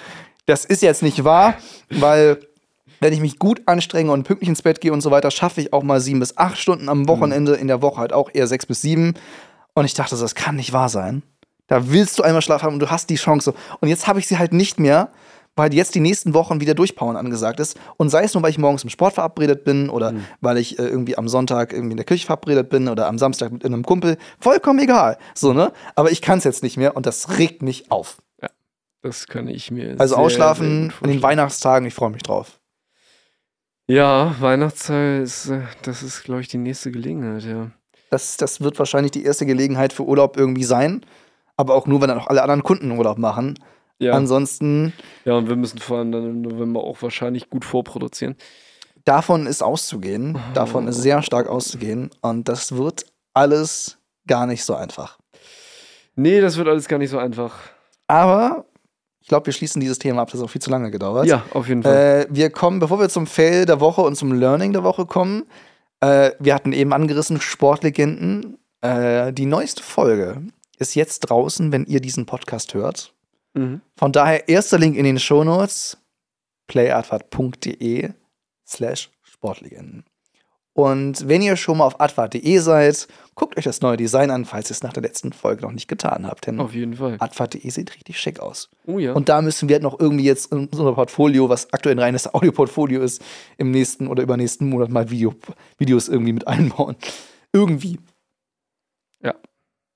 [0.45, 1.55] das ist jetzt nicht wahr,
[1.89, 2.39] weil
[2.99, 5.73] wenn ich mich gut anstrenge und pünktlich ins Bett gehe und so weiter, schaffe ich
[5.73, 8.65] auch mal 7 bis 8 Stunden am Wochenende, in der Woche halt auch eher 6
[8.65, 9.13] bis 7.
[9.73, 11.21] Und ich dachte so, das kann nicht wahr sein.
[11.67, 13.53] Da willst du einmal Schlaf haben und du hast die Chance.
[13.81, 15.09] Und jetzt habe ich sie halt nicht mehr,
[15.55, 17.79] weil jetzt die nächsten Wochen wieder Durchpowern angesagt ist.
[17.97, 20.25] Und sei es nur, weil ich morgens im Sport verabredet bin oder Mhm.
[20.41, 23.51] weil ich äh, irgendwie am Sonntag irgendwie in der Kirche verabredet bin oder am Samstag
[23.51, 24.17] mit einem Kumpel.
[24.39, 25.17] Vollkommen egal.
[25.35, 25.71] So, ne?
[25.95, 28.17] Aber ich kann es jetzt nicht mehr und das regt mich auf.
[29.01, 29.89] Das kann ich mir.
[29.91, 31.21] Also sehr, sehr ausschlafen gut in den.
[31.21, 32.61] Weihnachtstagen, ich freue mich drauf.
[33.85, 37.69] Ja, Weihnachtszeit ist, äh, das ist, glaube ich, die nächste Gelegenheit, ja.
[38.09, 41.05] Das, das wird wahrscheinlich die erste Gelegenheit für Urlaub irgendwie sein.
[41.57, 43.59] Aber auch nur, wenn dann auch alle anderen Kunden Urlaub machen.
[44.03, 44.93] Ja, Ansonsten,
[45.25, 48.35] ja, und wir müssen vor allem dann im November auch wahrscheinlich gut vorproduzieren.
[49.05, 50.37] davon ist auszugehen.
[50.53, 52.09] Davon ist sehr stark auszugehen.
[52.21, 55.17] Und das wird alles gar nicht so einfach.
[56.15, 57.55] Nee, das wird alles gar nicht so einfach.
[58.07, 58.65] Aber
[59.19, 60.29] ich glaube, wir schließen dieses Thema ab.
[60.31, 61.25] Das hat auch viel zu lange gedauert.
[61.25, 62.27] Ja, auf jeden Fall.
[62.29, 65.43] Äh, wir kommen, bevor wir zum Fail der Woche und zum Learning der Woche kommen,
[66.01, 68.57] äh, wir hatten eben angerissen Sportlegenden.
[68.81, 70.41] Äh, die neueste Folge
[70.77, 73.12] ist jetzt draußen, wenn ihr diesen Podcast hört.
[73.53, 73.81] Mhm.
[73.97, 75.97] Von daher erster Link in den Shownotes,
[76.67, 78.11] playadvert.de
[78.67, 80.05] slash Sportlegenden.
[80.75, 84.71] Und wenn ihr schon mal auf advart.de seid, guckt euch das neue Design an, falls
[84.71, 86.47] ihr es nach der letzten Folge noch nicht getan habt.
[86.47, 87.17] Denn Auf jeden Fall.
[87.19, 88.71] advart.de sieht richtig schick aus.
[88.87, 89.13] Oh ja.
[89.13, 92.33] Und da müssen wir halt noch irgendwie jetzt in unser Portfolio, was aktuell ein reines
[92.33, 93.21] Audioportfolio ist,
[93.57, 95.35] im nächsten oder übernächsten Monat mal Video,
[95.77, 96.95] Videos irgendwie mit einbauen.
[97.53, 97.99] Irgendwie.
[99.21, 99.35] Ja.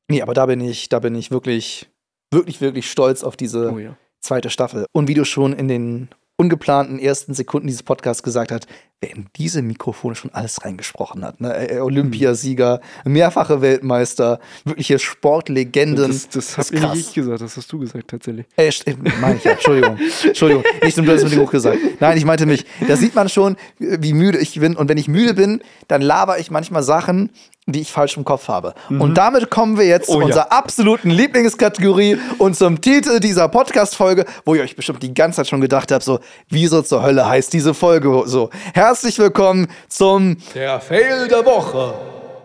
[0.10, 1.90] Nee, aber da bin ich, da bin ich wirklich,
[2.32, 3.98] wirklich, wirklich stolz auf diese oh ja.
[4.20, 4.86] zweite Staffel.
[4.92, 8.68] Und wie du schon in den ungeplanten ersten Sekunden dieses Podcasts gesagt hast,
[9.02, 11.40] wer in diese Mikrofone schon alles reingesprochen hat.
[11.40, 11.80] Ne?
[11.82, 16.08] Olympiasieger, mehrfache Weltmeister, wirkliche Sportlegenden.
[16.08, 18.46] Das, das ist habe ich nicht gesagt, das hast du gesagt tatsächlich.
[18.56, 18.72] Äh,
[19.20, 19.98] meine ich ja, Entschuldigung.
[20.24, 20.64] Entschuldigung.
[20.64, 21.78] Du hast es mit dem Hoch gesagt.
[22.00, 22.66] Nein, ich meinte mich.
[22.88, 24.76] Da sieht man schon, wie müde ich bin.
[24.76, 27.30] Und wenn ich müde bin, dann laber ich manchmal Sachen,
[27.68, 28.74] die ich falsch im Kopf habe.
[28.90, 30.26] Und damit kommen wir jetzt Oh zu ja.
[30.26, 35.48] unserer absoluten Lieblingskategorie und zum Titel dieser Podcast-Folge, wo ihr euch bestimmt die ganze Zeit
[35.48, 36.20] schon gedacht habt, so,
[36.50, 38.50] wieso zur Hölle heißt diese Folge so?
[38.74, 41.94] Herzlich willkommen zum Der Fail der Woche.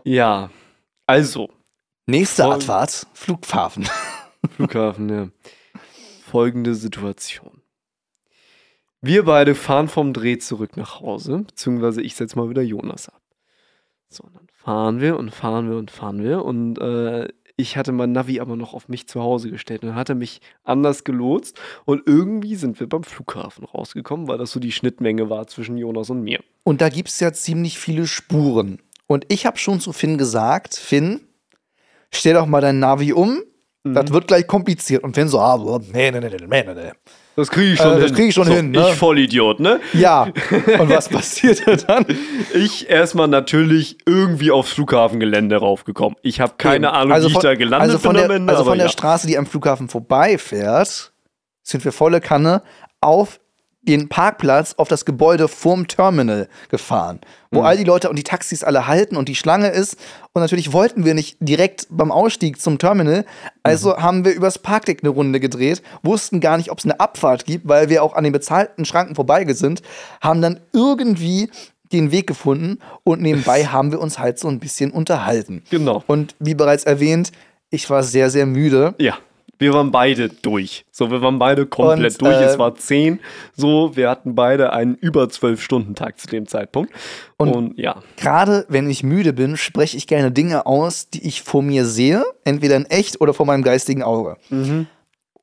[0.05, 0.51] Ja,
[1.07, 1.49] also,
[2.07, 3.89] nächste Voll- Abfahrt, Flughafen.
[4.57, 5.29] Flughafen, ja.
[6.31, 7.63] Folgende Situation.
[9.01, 13.21] Wir beide fahren vom Dreh zurück nach Hause, beziehungsweise ich setze mal wieder Jonas ab.
[14.09, 17.29] So, und dann fahren wir und fahren wir und fahren wir und äh,
[17.63, 20.15] ich hatte mein Navi aber noch auf mich zu Hause gestellt und dann hat er
[20.15, 25.31] mich anders gelotst und irgendwie sind wir beim Flughafen rausgekommen, weil das so die Schnittmenge
[25.31, 26.41] war zwischen Jonas und mir.
[26.65, 28.81] Und da gibt es ja ziemlich viele Spuren.
[29.07, 31.21] Und ich habe schon zu Finn gesagt, Finn,
[32.13, 33.43] stell doch mal dein Navi um.
[33.85, 35.03] Das wird gleich kompliziert.
[35.03, 35.57] Und Finn so, ah,
[35.93, 36.93] nee, nee, nee, nee, nee, nee.
[37.37, 38.15] Das kriege ich Äh, schon das hin.
[38.15, 38.89] krieg ich schon so, hin, ne?
[38.91, 39.81] Ich Vollidiot, ne?
[39.93, 40.25] Ja.
[40.79, 42.05] Und was passierte dann?
[42.55, 46.17] Ich erstmal natürlich irgendwie aufs Flughafengelände raufgekommen.
[46.23, 48.53] Ich habe keine Ahnung, wie ich da gelandet also von bin der, Ende.
[48.53, 48.93] Also von der ja.
[48.93, 51.13] Straße, die am Flughafen vorbeifährt,
[51.63, 52.63] sind wir volle Kanne
[53.01, 53.41] auf
[53.83, 57.67] den Parkplatz auf das Gebäude vorm Terminal gefahren, wo Mhm.
[57.67, 59.97] all die Leute und die Taxis alle halten und die Schlange ist.
[60.33, 63.25] Und natürlich wollten wir nicht direkt beim Ausstieg zum Terminal,
[63.65, 64.03] also Mhm.
[64.03, 67.69] haben wir übers Parkdeck eine Runde gedreht, wussten gar nicht, ob es eine Abfahrt gibt,
[67.69, 69.83] weil wir auch an den bezahlten Schranken vorbei sind,
[70.21, 71.51] haben dann irgendwie
[71.93, 75.63] den Weg gefunden und nebenbei haben wir uns halt so ein bisschen unterhalten.
[75.71, 76.05] Genau.
[76.07, 77.33] Und wie bereits erwähnt,
[77.71, 78.95] ich war sehr, sehr müde.
[78.99, 79.17] Ja,
[79.59, 80.85] wir waren beide durch.
[80.91, 82.41] So, wir waren beide komplett Und, durch.
[82.41, 83.21] äh, es war zehn.
[83.55, 86.93] So, wir hatten beide einen über zwölf Stunden Tag zu dem Zeitpunkt.
[87.37, 91.43] Und, Und- ja, Gerade wenn ich müde bin, spreche ich gerne Dinge aus, die ich
[91.43, 94.37] vor mir sehe, entweder in echt oder vor meinem geistigen Auge.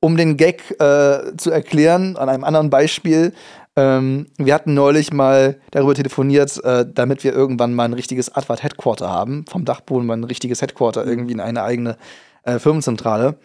[0.02, 3.34] Um den Gag äh, zu erklären, an einem anderen Beispiel,
[3.76, 8.64] ähm, wir hatten neulich mal darüber telefoniert, äh, damit wir irgendwann mal ein richtiges Advart
[8.64, 11.98] Headquarter haben, vom Dachboden mal ein richtiges Headquarter, irgendwie in eine eigene
[12.44, 13.36] äh, Firmenzentrale.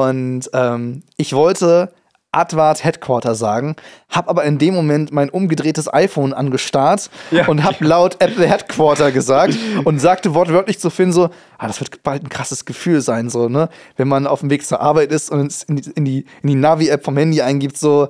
[0.00, 1.92] Und ähm, ich wollte
[2.34, 3.76] Advart Headquarter sagen,
[4.08, 7.46] habe aber in dem Moment mein umgedrehtes iPhone angestarrt Ja.
[7.46, 11.28] und habe laut Apple Headquarter gesagt und sagte wortwörtlich zu Finn so,
[11.58, 13.68] ah, das wird bald ein krasses Gefühl sein, so, ne?
[13.96, 16.48] Wenn man auf dem Weg zur Arbeit ist und es in die, in die, in
[16.48, 18.08] die Navi-App vom Handy eingibt, so,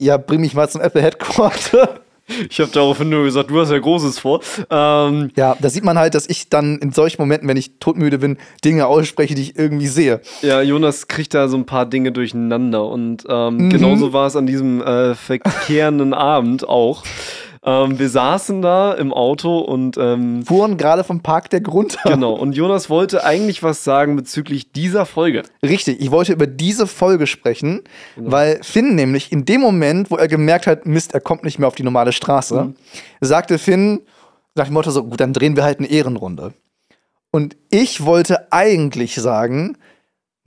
[0.00, 2.00] ja, bring mich mal zum Apple Headquarter.
[2.50, 4.40] Ich habe daraufhin nur gesagt, du hast ja Großes vor.
[4.70, 8.18] Ähm, Ja, da sieht man halt, dass ich dann in solchen Momenten, wenn ich todmüde
[8.18, 10.20] bin, Dinge ausspreche, die ich irgendwie sehe.
[10.42, 12.84] ja, Jonas kriegt da so ein paar Dinge durcheinander.
[12.86, 13.70] Und ähm, Mhm.
[13.70, 17.04] genauso war es an diesem äh, verkehrenden Abend auch.
[17.68, 22.00] Ähm, wir saßen da im Auto und ähm, Fuhren gerade vom Parkdeck runter.
[22.04, 22.32] genau.
[22.32, 25.42] Und Jonas wollte eigentlich was sagen bezüglich dieser Folge.
[25.62, 27.82] Richtig, ich wollte über diese Folge sprechen,
[28.16, 31.68] weil Finn nämlich in dem Moment, wo er gemerkt hat, Mist, er kommt nicht mehr
[31.68, 32.72] auf die normale Straße,
[33.20, 34.00] sagte Finn
[34.54, 36.54] nach dem Motto so, gut, dann drehen wir halt eine Ehrenrunde.
[37.30, 39.76] Und ich wollte eigentlich sagen,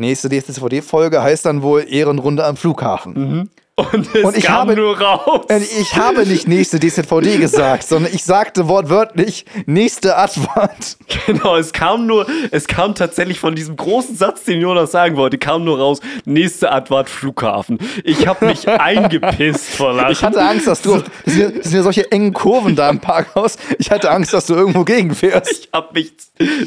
[0.01, 3.49] Nächste DSDVD-Folge heißt dann wohl Ehrenrunde am Flughafen.
[3.93, 5.45] Und es Und ich kam habe- nur raus.
[5.49, 10.97] Äh, Ich habe nicht nächste DZVD gesagt, sondern ich sagte wortwörtlich nächste Advent.
[11.25, 15.37] Genau, es kam nur, es kam tatsächlich von diesem großen Satz, den Jonas sagen wollte,
[15.37, 17.79] kam nur raus, nächste Advart Flughafen.
[18.03, 20.11] Ich habe mich eingepisst vor Lachen.
[20.11, 20.95] Ich hatte Angst, dass du.
[20.95, 23.57] Auf, das, sind ja, das sind ja solche engen Kurven da im Parkhaus.
[23.79, 25.51] Ich hatte Angst, dass du irgendwo gegenfährst.
[25.51, 26.13] Ich hab mich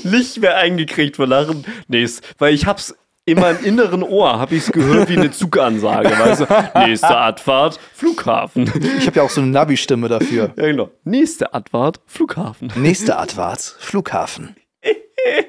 [0.03, 1.65] nicht mehr eingekriegt vor Lachen.
[1.89, 2.09] Nee,
[2.39, 2.95] weil ich hab's
[3.27, 6.11] in meinem inneren Ohr, hab ich's gehört wie eine Zugansage.
[6.11, 6.47] Weißt du,
[6.87, 8.71] nächste Abfahrt, Flughafen.
[8.99, 10.53] Ich habe ja auch so eine Navi-Stimme dafür.
[10.57, 10.91] Ja, genau.
[11.05, 12.71] Nächste Abfahrt, Flughafen.
[12.77, 14.57] Nächste Advent, Flughafen.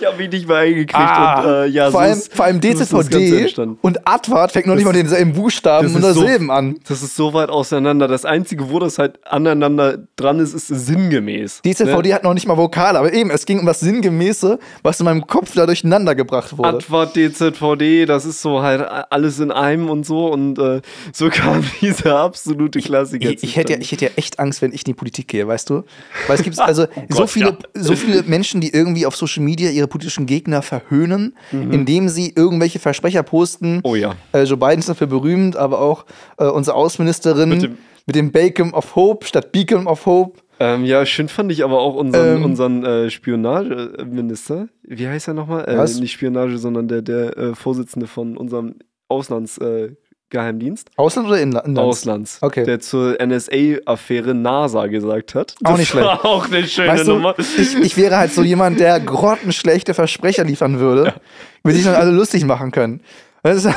[0.00, 0.94] Ich hab mich nicht mehr eingekriegt.
[0.94, 4.66] Ah, und, äh, ja, vor, so allem, ist- vor allem so DZVD und Advent fängt
[4.66, 6.78] noch nicht mal denselben Buchstaben und ist so- an.
[6.86, 8.08] Das ist so weit auseinander.
[8.08, 11.62] Das Einzige, wo das halt aneinander dran ist, ist sinngemäß.
[11.64, 12.14] DZVD Ne?
[12.14, 15.26] hat noch nicht mal Vokale, aber eben, es ging um das Sinngemäße, was in meinem
[15.26, 16.68] Kopf da durcheinander gebracht wurde.
[16.68, 20.26] Advert, DZVD, das ist so halt alles in einem und so.
[20.26, 23.30] Und äh, so kam dieser absolute Klassiker.
[23.30, 25.46] Ich, ich, hätte ja, ich hätte ja echt Angst, wenn ich in die Politik gehe,
[25.46, 25.84] weißt du?
[26.26, 27.82] Weil es gibt also so, Oh Gott, viele, ja.
[27.82, 31.72] so viele Menschen, die irgendwie auf Social Media ihre politischen Gegner verhöhnen, Mhm.
[31.72, 33.80] indem sie irgendwelche Versprecher posten.
[33.84, 34.14] Oh ja.
[34.32, 36.06] Äh, Joe Biden ist dafür berühmt, aber auch
[36.38, 37.78] äh, unsere Außenministerin Mit mit dem-
[38.12, 40.40] dem, Bacon of Hope statt Beacon of Hope.
[40.60, 42.44] Ähm, ja, schön fand ich aber auch unseren, Ähm.
[42.44, 44.68] unseren äh, Spionageminister.
[44.82, 45.68] Wie heißt er nochmal?
[45.68, 45.98] Äh, Was?
[46.00, 48.76] nicht Spionage, sondern der, der äh, Vorsitzende von unserem
[49.08, 49.60] Auslandsgeheimdienst.
[49.92, 50.01] Äh,
[50.32, 50.90] Geheimdienst.
[50.96, 51.66] Ausland oder Inland?
[51.68, 51.98] Inlands?
[51.98, 52.38] Auslands.
[52.40, 52.64] Okay.
[52.64, 55.54] Der zur NSA-Affäre NASA gesagt hat.
[55.62, 56.06] Auch nicht schlecht.
[56.08, 57.34] auch eine schöne Weißt du, Nummer.
[57.38, 61.14] ich, ich wäre halt so jemand, der grottenschlechte Versprecher liefern würde,
[61.62, 63.00] über die sich dann alle lustig machen können.
[63.44, 63.74] Das ist,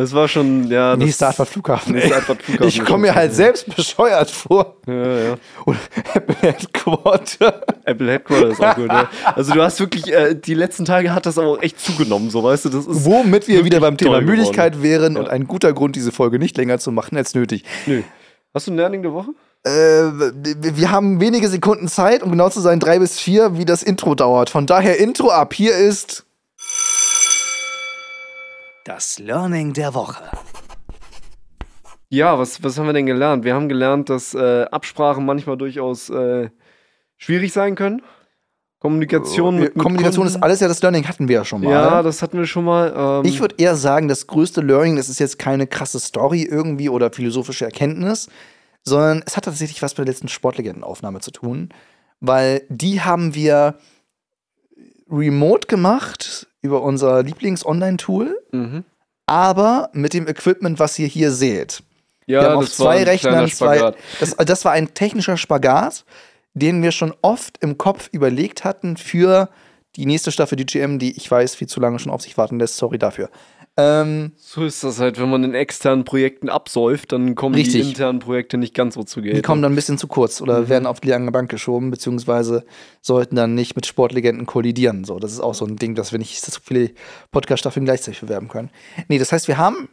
[0.00, 0.96] Das war schon, ja.
[0.96, 1.92] Nächste Advert Flughafen.
[1.92, 2.16] Nächste ey.
[2.20, 4.76] Advert Flughafen Ich komme mir halt selbst bescheuert vor.
[4.86, 5.36] Ja, ja.
[5.66, 5.76] Und
[6.14, 7.66] Apple Headquarter.
[7.84, 9.10] Apple Headquarters ist auch gut, ja.
[9.34, 12.42] Also du hast wirklich, äh, die letzten Tage hat das aber auch echt zugenommen, so
[12.42, 13.04] weißt du, das ist.
[13.04, 14.36] Womit wir wieder beim Thema geworden.
[14.38, 15.20] Müdigkeit wären Ja.
[15.20, 17.64] und ein guter Grund, diese Folge nicht länger zu machen als nötig.
[17.84, 18.02] Nö.
[18.54, 19.32] Hast du ein Learning der Woche?
[19.64, 23.82] Äh, wir haben wenige Sekunden Zeit, um genau zu sein, drei bis vier, wie das
[23.82, 24.48] Intro dauert.
[24.48, 25.52] Von daher Intro ab.
[25.52, 26.24] Hier ist
[28.90, 30.24] das Learning der Woche.
[32.08, 33.44] Ja, was, was haben wir denn gelernt?
[33.44, 36.50] Wir haben gelernt, dass äh, Absprachen manchmal durchaus äh,
[37.16, 38.02] schwierig sein können.
[38.80, 40.36] Kommunikation mit, mit Äh, Kommunikation Kunden.
[40.38, 41.70] ist alles ja das Learning, hatten wir ja schon mal.
[41.70, 42.92] Ja, das hatten wir schon mal.
[43.24, 46.88] Ähm, Ich würde eher sagen, das größte Learning, das ist jetzt keine krasse Story irgendwie
[46.88, 48.28] oder philosophische Erkenntnis,
[48.82, 51.68] sondern es hat tatsächlich was mit der letzten Sportlegendenaufnahme zu tun,
[52.18, 53.76] weil die haben wir
[55.08, 58.84] remote gemacht über unser Lieblings-Online-Tool, mhm.
[59.26, 61.82] aber mit dem Equipment, was ihr hier seht.
[62.26, 63.94] Ja, wir haben auf zwei ein Rechnern zwei.
[64.20, 66.04] Das, das war ein technischer Spagat,
[66.54, 69.48] den wir schon oft im Kopf überlegt hatten für
[69.96, 72.76] die nächste Staffel DGM, die ich weiß, viel zu lange schon auf sich warten lässt.
[72.76, 73.30] Sorry dafür.
[73.80, 77.82] Ähm, So ist das halt, wenn man in externen Projekten absäuft, dann kommen Richtig.
[77.82, 79.36] die internen Projekte nicht ganz so zu Geld.
[79.36, 82.64] die kommen dann ein bisschen zu kurz oder werden auf die lange Bank geschoben, beziehungsweise
[83.00, 85.04] sollten dann nicht mit Sportlegenden kollidieren.
[85.04, 86.90] So, das ist auch so ein Ding, dass wir nicht so viele
[87.32, 88.70] Podcast-Staffeln gleichzeitig bewerben können.
[89.08, 89.88] Nee, das heißt, wir haben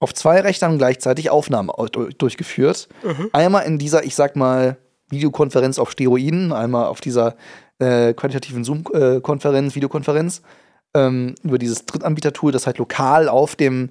[0.00, 2.88] auf zwei Rechnern gleichzeitig Aufnahmen au- du- durchgeführt.
[3.32, 4.76] Einmal in dieser, ich sag mal,
[5.10, 7.36] Videokonferenz auf Steroiden, einmal auf dieser
[7.80, 10.42] äh, qualitativen Zoom-Konferenz, Videokonferenz,
[10.94, 13.90] ähm, über dieses Drittanbieter-Tool, das halt lokal auf dem,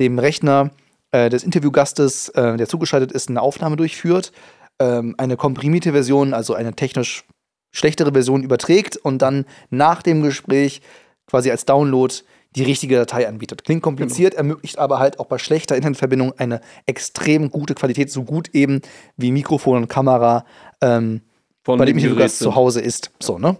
[0.00, 0.70] dem Rechner
[1.12, 4.32] äh, des Interviewgastes, äh, der zugeschaltet ist, eine Aufnahme durchführt,
[4.78, 7.24] ähm, eine komprimierte Version, also eine technisch
[7.72, 10.80] schlechtere Version überträgt und dann nach dem Gespräch
[11.26, 12.14] quasi als Download
[12.56, 13.64] die richtige Datei anbietet.
[13.64, 18.48] Klingt kompliziert, ermöglicht aber halt auch bei schlechter Internetverbindung eine extrem gute Qualität, so gut
[18.54, 18.80] eben
[19.16, 20.44] wie Mikrofon und Kamera
[20.80, 21.20] ähm,
[21.64, 23.10] bei dem Interviewgast zu Hause ist.
[23.20, 23.56] So, ne?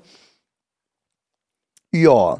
[1.92, 2.38] Ja.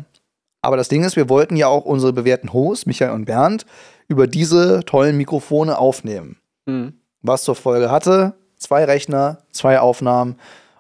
[0.69, 3.65] Aber das Ding ist, wir wollten ja auch unsere bewährten Hosts, Michael und Bernd,
[4.07, 6.37] über diese tollen Mikrofone aufnehmen.
[6.67, 6.93] Mhm.
[7.23, 10.37] Was zur Folge hatte, zwei Rechner, zwei Aufnahmen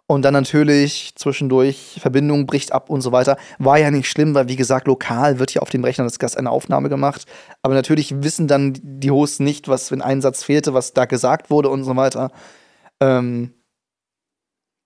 [0.06, 3.38] und dann natürlich zwischendurch Verbindung bricht ab und so weiter.
[3.58, 6.36] War ja nicht schlimm, weil wie gesagt, lokal wird ja auf dem Rechner des Gastes
[6.36, 7.24] eine Aufnahme gemacht.
[7.62, 11.48] Aber natürlich wissen dann die Hosts nicht, was, wenn ein Satz fehlte, was da gesagt
[11.48, 12.30] wurde und so weiter.
[13.00, 13.54] Ähm,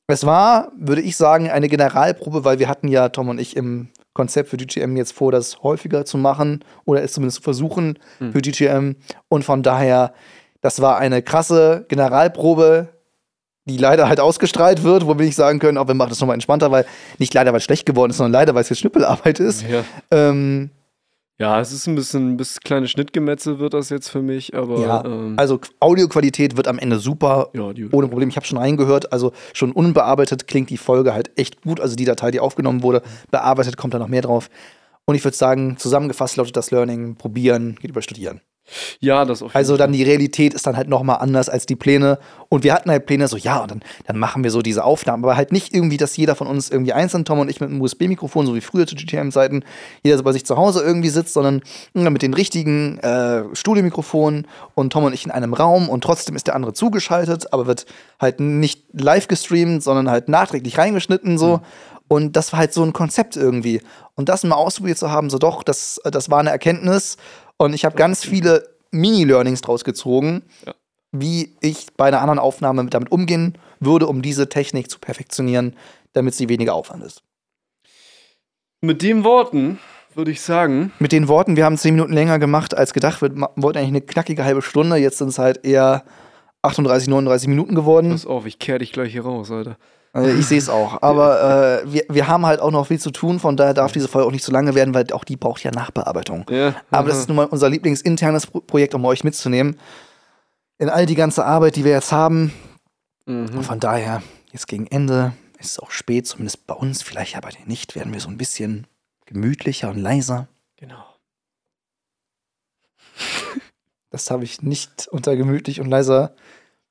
[0.07, 3.88] es war, würde ich sagen, eine Generalprobe, weil wir hatten ja, Tom und ich, im
[4.14, 8.32] Konzept für GGM jetzt vor, das häufiger zu machen oder es zumindest zu versuchen Hm.
[8.32, 8.96] für GGM.
[9.28, 10.12] Und von daher,
[10.60, 12.88] das war eine krasse Generalprobe,
[13.64, 16.34] die leider halt ausgestrahlt wird, wo wir nicht sagen können, auch wir machen das nochmal
[16.34, 16.84] entspannter, weil
[17.18, 19.62] nicht leider, weil es schlecht geworden ist, sondern leider, weil es jetzt Schnippelarbeit ist.
[19.62, 19.84] Ja.
[20.10, 20.70] Ähm,
[21.39, 24.80] ja, es ist ein bisschen, ein bisschen kleine Schnittgemetzel wird das jetzt für mich, aber
[24.80, 27.51] ja, ähm, also Audioqualität wird am Ende super.
[27.55, 31.37] ja, die, Ohne Problem, ich habe schon reingehört, also schon unbearbeitet klingt die Folge halt
[31.37, 31.80] echt gut.
[31.80, 34.51] Also die Datei, die aufgenommen wurde, bearbeitet kommt da noch mehr drauf.
[35.05, 38.41] Und ich würde sagen, zusammengefasst lautet das Learning, probieren, geht über Studieren.
[39.01, 41.77] Ja, das auf jeden Also dann die Realität ist dann halt nochmal anders als die
[41.77, 42.18] Pläne.
[42.49, 45.25] Und wir hatten halt Pläne so, ja, und dann, dann machen wir so diese Aufnahmen.
[45.25, 47.81] Aber halt nicht irgendwie, dass jeder von uns irgendwie einzeln, Tom und ich mit einem
[47.81, 49.64] USB-Mikrofon, so wie früher zu GTM-Zeiten,
[50.03, 51.62] jeder so bei sich zu Hause irgendwie sitzt, sondern
[51.95, 56.47] mit den richtigen äh, Studiomikrofonen und Tom und ich in einem Raum und trotzdem ist
[56.47, 57.87] der andere zugeschaltet, aber wird
[58.20, 61.61] halt nicht live gestreamt, sondern halt nachträglich reingeschnitten so.
[62.09, 63.81] Und das war halt so ein Konzept irgendwie.
[64.16, 67.16] Und das mal ausprobiert zu haben, so doch, das, das war eine Erkenntnis.
[67.62, 70.74] Und ich habe ganz viele Mini-Learnings draus gezogen, Ja.
[71.12, 75.76] wie ich bei einer anderen Aufnahme damit umgehen würde, um diese Technik zu perfektionieren,
[76.12, 77.22] damit sie weniger Aufwand ist.
[78.80, 79.78] Mit den Worten
[80.16, 83.22] würde ich sagen, Mit den Worten, wir haben zehn Minuten länger gemacht als gedacht.
[83.22, 84.96] Wir wollten eigentlich eine knackige halbe Stunde.
[84.96, 86.04] Jetzt sind es halt eher
[86.62, 88.10] 38, 39 Minuten geworden.
[88.10, 89.76] pass auf, ich kehr dich gleich hier raus, Alter.
[90.14, 91.02] Äh, ich sehe es auch.
[91.02, 93.40] Aber äh, wir, wir haben halt auch noch viel zu tun.
[93.40, 95.70] Von daher darf diese Folge auch nicht zu lange werden, weil auch die braucht ja
[95.70, 96.44] Nachbearbeitung.
[96.50, 99.78] Ja, Aber das ist nun mal unser lieblingsinternes Pro Projekt, um euch mitzunehmen.
[100.78, 102.52] In all die ganze Arbeit, die wir jetzt haben.
[103.26, 103.56] Mhm.
[103.56, 107.66] Und von daher, jetzt gegen Ende, ist es auch spät, zumindest bei uns, vielleicht dir
[107.66, 108.86] nicht, werden wir so ein bisschen
[109.26, 110.48] gemütlicher und leiser.
[110.76, 111.04] Genau.
[114.10, 116.34] Das habe ich nicht unter gemütlich und leiser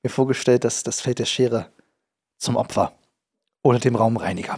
[0.01, 1.67] mir vorgestellt, dass das fällt der Schere
[2.39, 2.93] zum Opfer.
[3.64, 4.57] Oder dem Raumreiniger.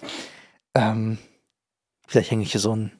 [0.75, 1.17] Ähm,
[2.07, 2.91] vielleicht hänge ich hier so einen,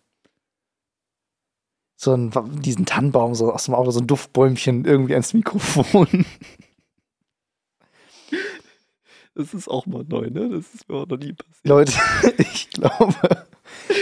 [1.96, 2.32] so einen,
[2.62, 6.26] diesen Tannenbaum so aus dem Auto, so ein Duftbäumchen irgendwie ans Mikrofon.
[9.36, 10.50] Das ist auch mal neu, ne?
[10.50, 11.66] Das ist mir auch noch nie passiert.
[11.66, 11.94] Leute,
[12.38, 13.16] ich glaube,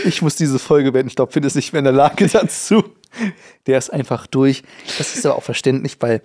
[0.03, 1.07] ich muss diese Folge beenden.
[1.07, 2.83] Ich glaube, Finn ist nicht mehr in der Lage dazu.
[3.65, 4.63] Der ist einfach durch.
[4.97, 6.21] Das ist aber auch verständlich, weil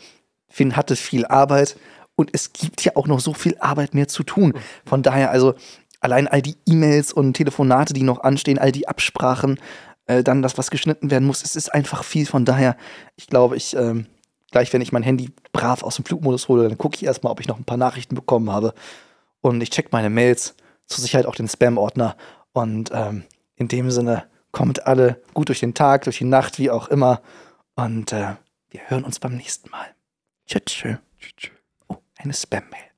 [0.49, 1.77] Finn hatte viel Arbeit
[2.17, 4.55] und es gibt ja auch noch so viel Arbeit mehr zu tun.
[4.85, 5.55] Von daher, also
[6.01, 9.61] allein all die E-Mails und Telefonate, die noch anstehen, all die Absprachen,
[10.07, 12.27] äh, dann das, was geschnitten werden muss, es ist einfach viel.
[12.27, 12.77] Von daher,
[13.17, 14.07] ich glaube, ich, ähm,
[14.51, 17.41] gleich wenn ich mein Handy brav aus dem Flugmodus hole, dann gucke ich erstmal, ob
[17.41, 18.75] ich noch ein paar Nachrichten bekommen habe.
[19.41, 20.55] Und ich check meine Mails,
[20.87, 22.17] zur Sicherheit auch den Spam-Ordner.
[22.53, 23.25] Und ähm,
[23.57, 27.21] in dem Sinne, kommt alle gut durch den Tag, durch die Nacht, wie auch immer.
[27.75, 28.37] Und äh,
[28.71, 29.95] wir hören uns beim nächsten Mal.
[30.47, 30.63] Tschüss.
[30.65, 31.56] tschüss.
[32.17, 32.23] Tschüss, tschüss.
[32.23, 32.96] Oh, eine Spam-Mail.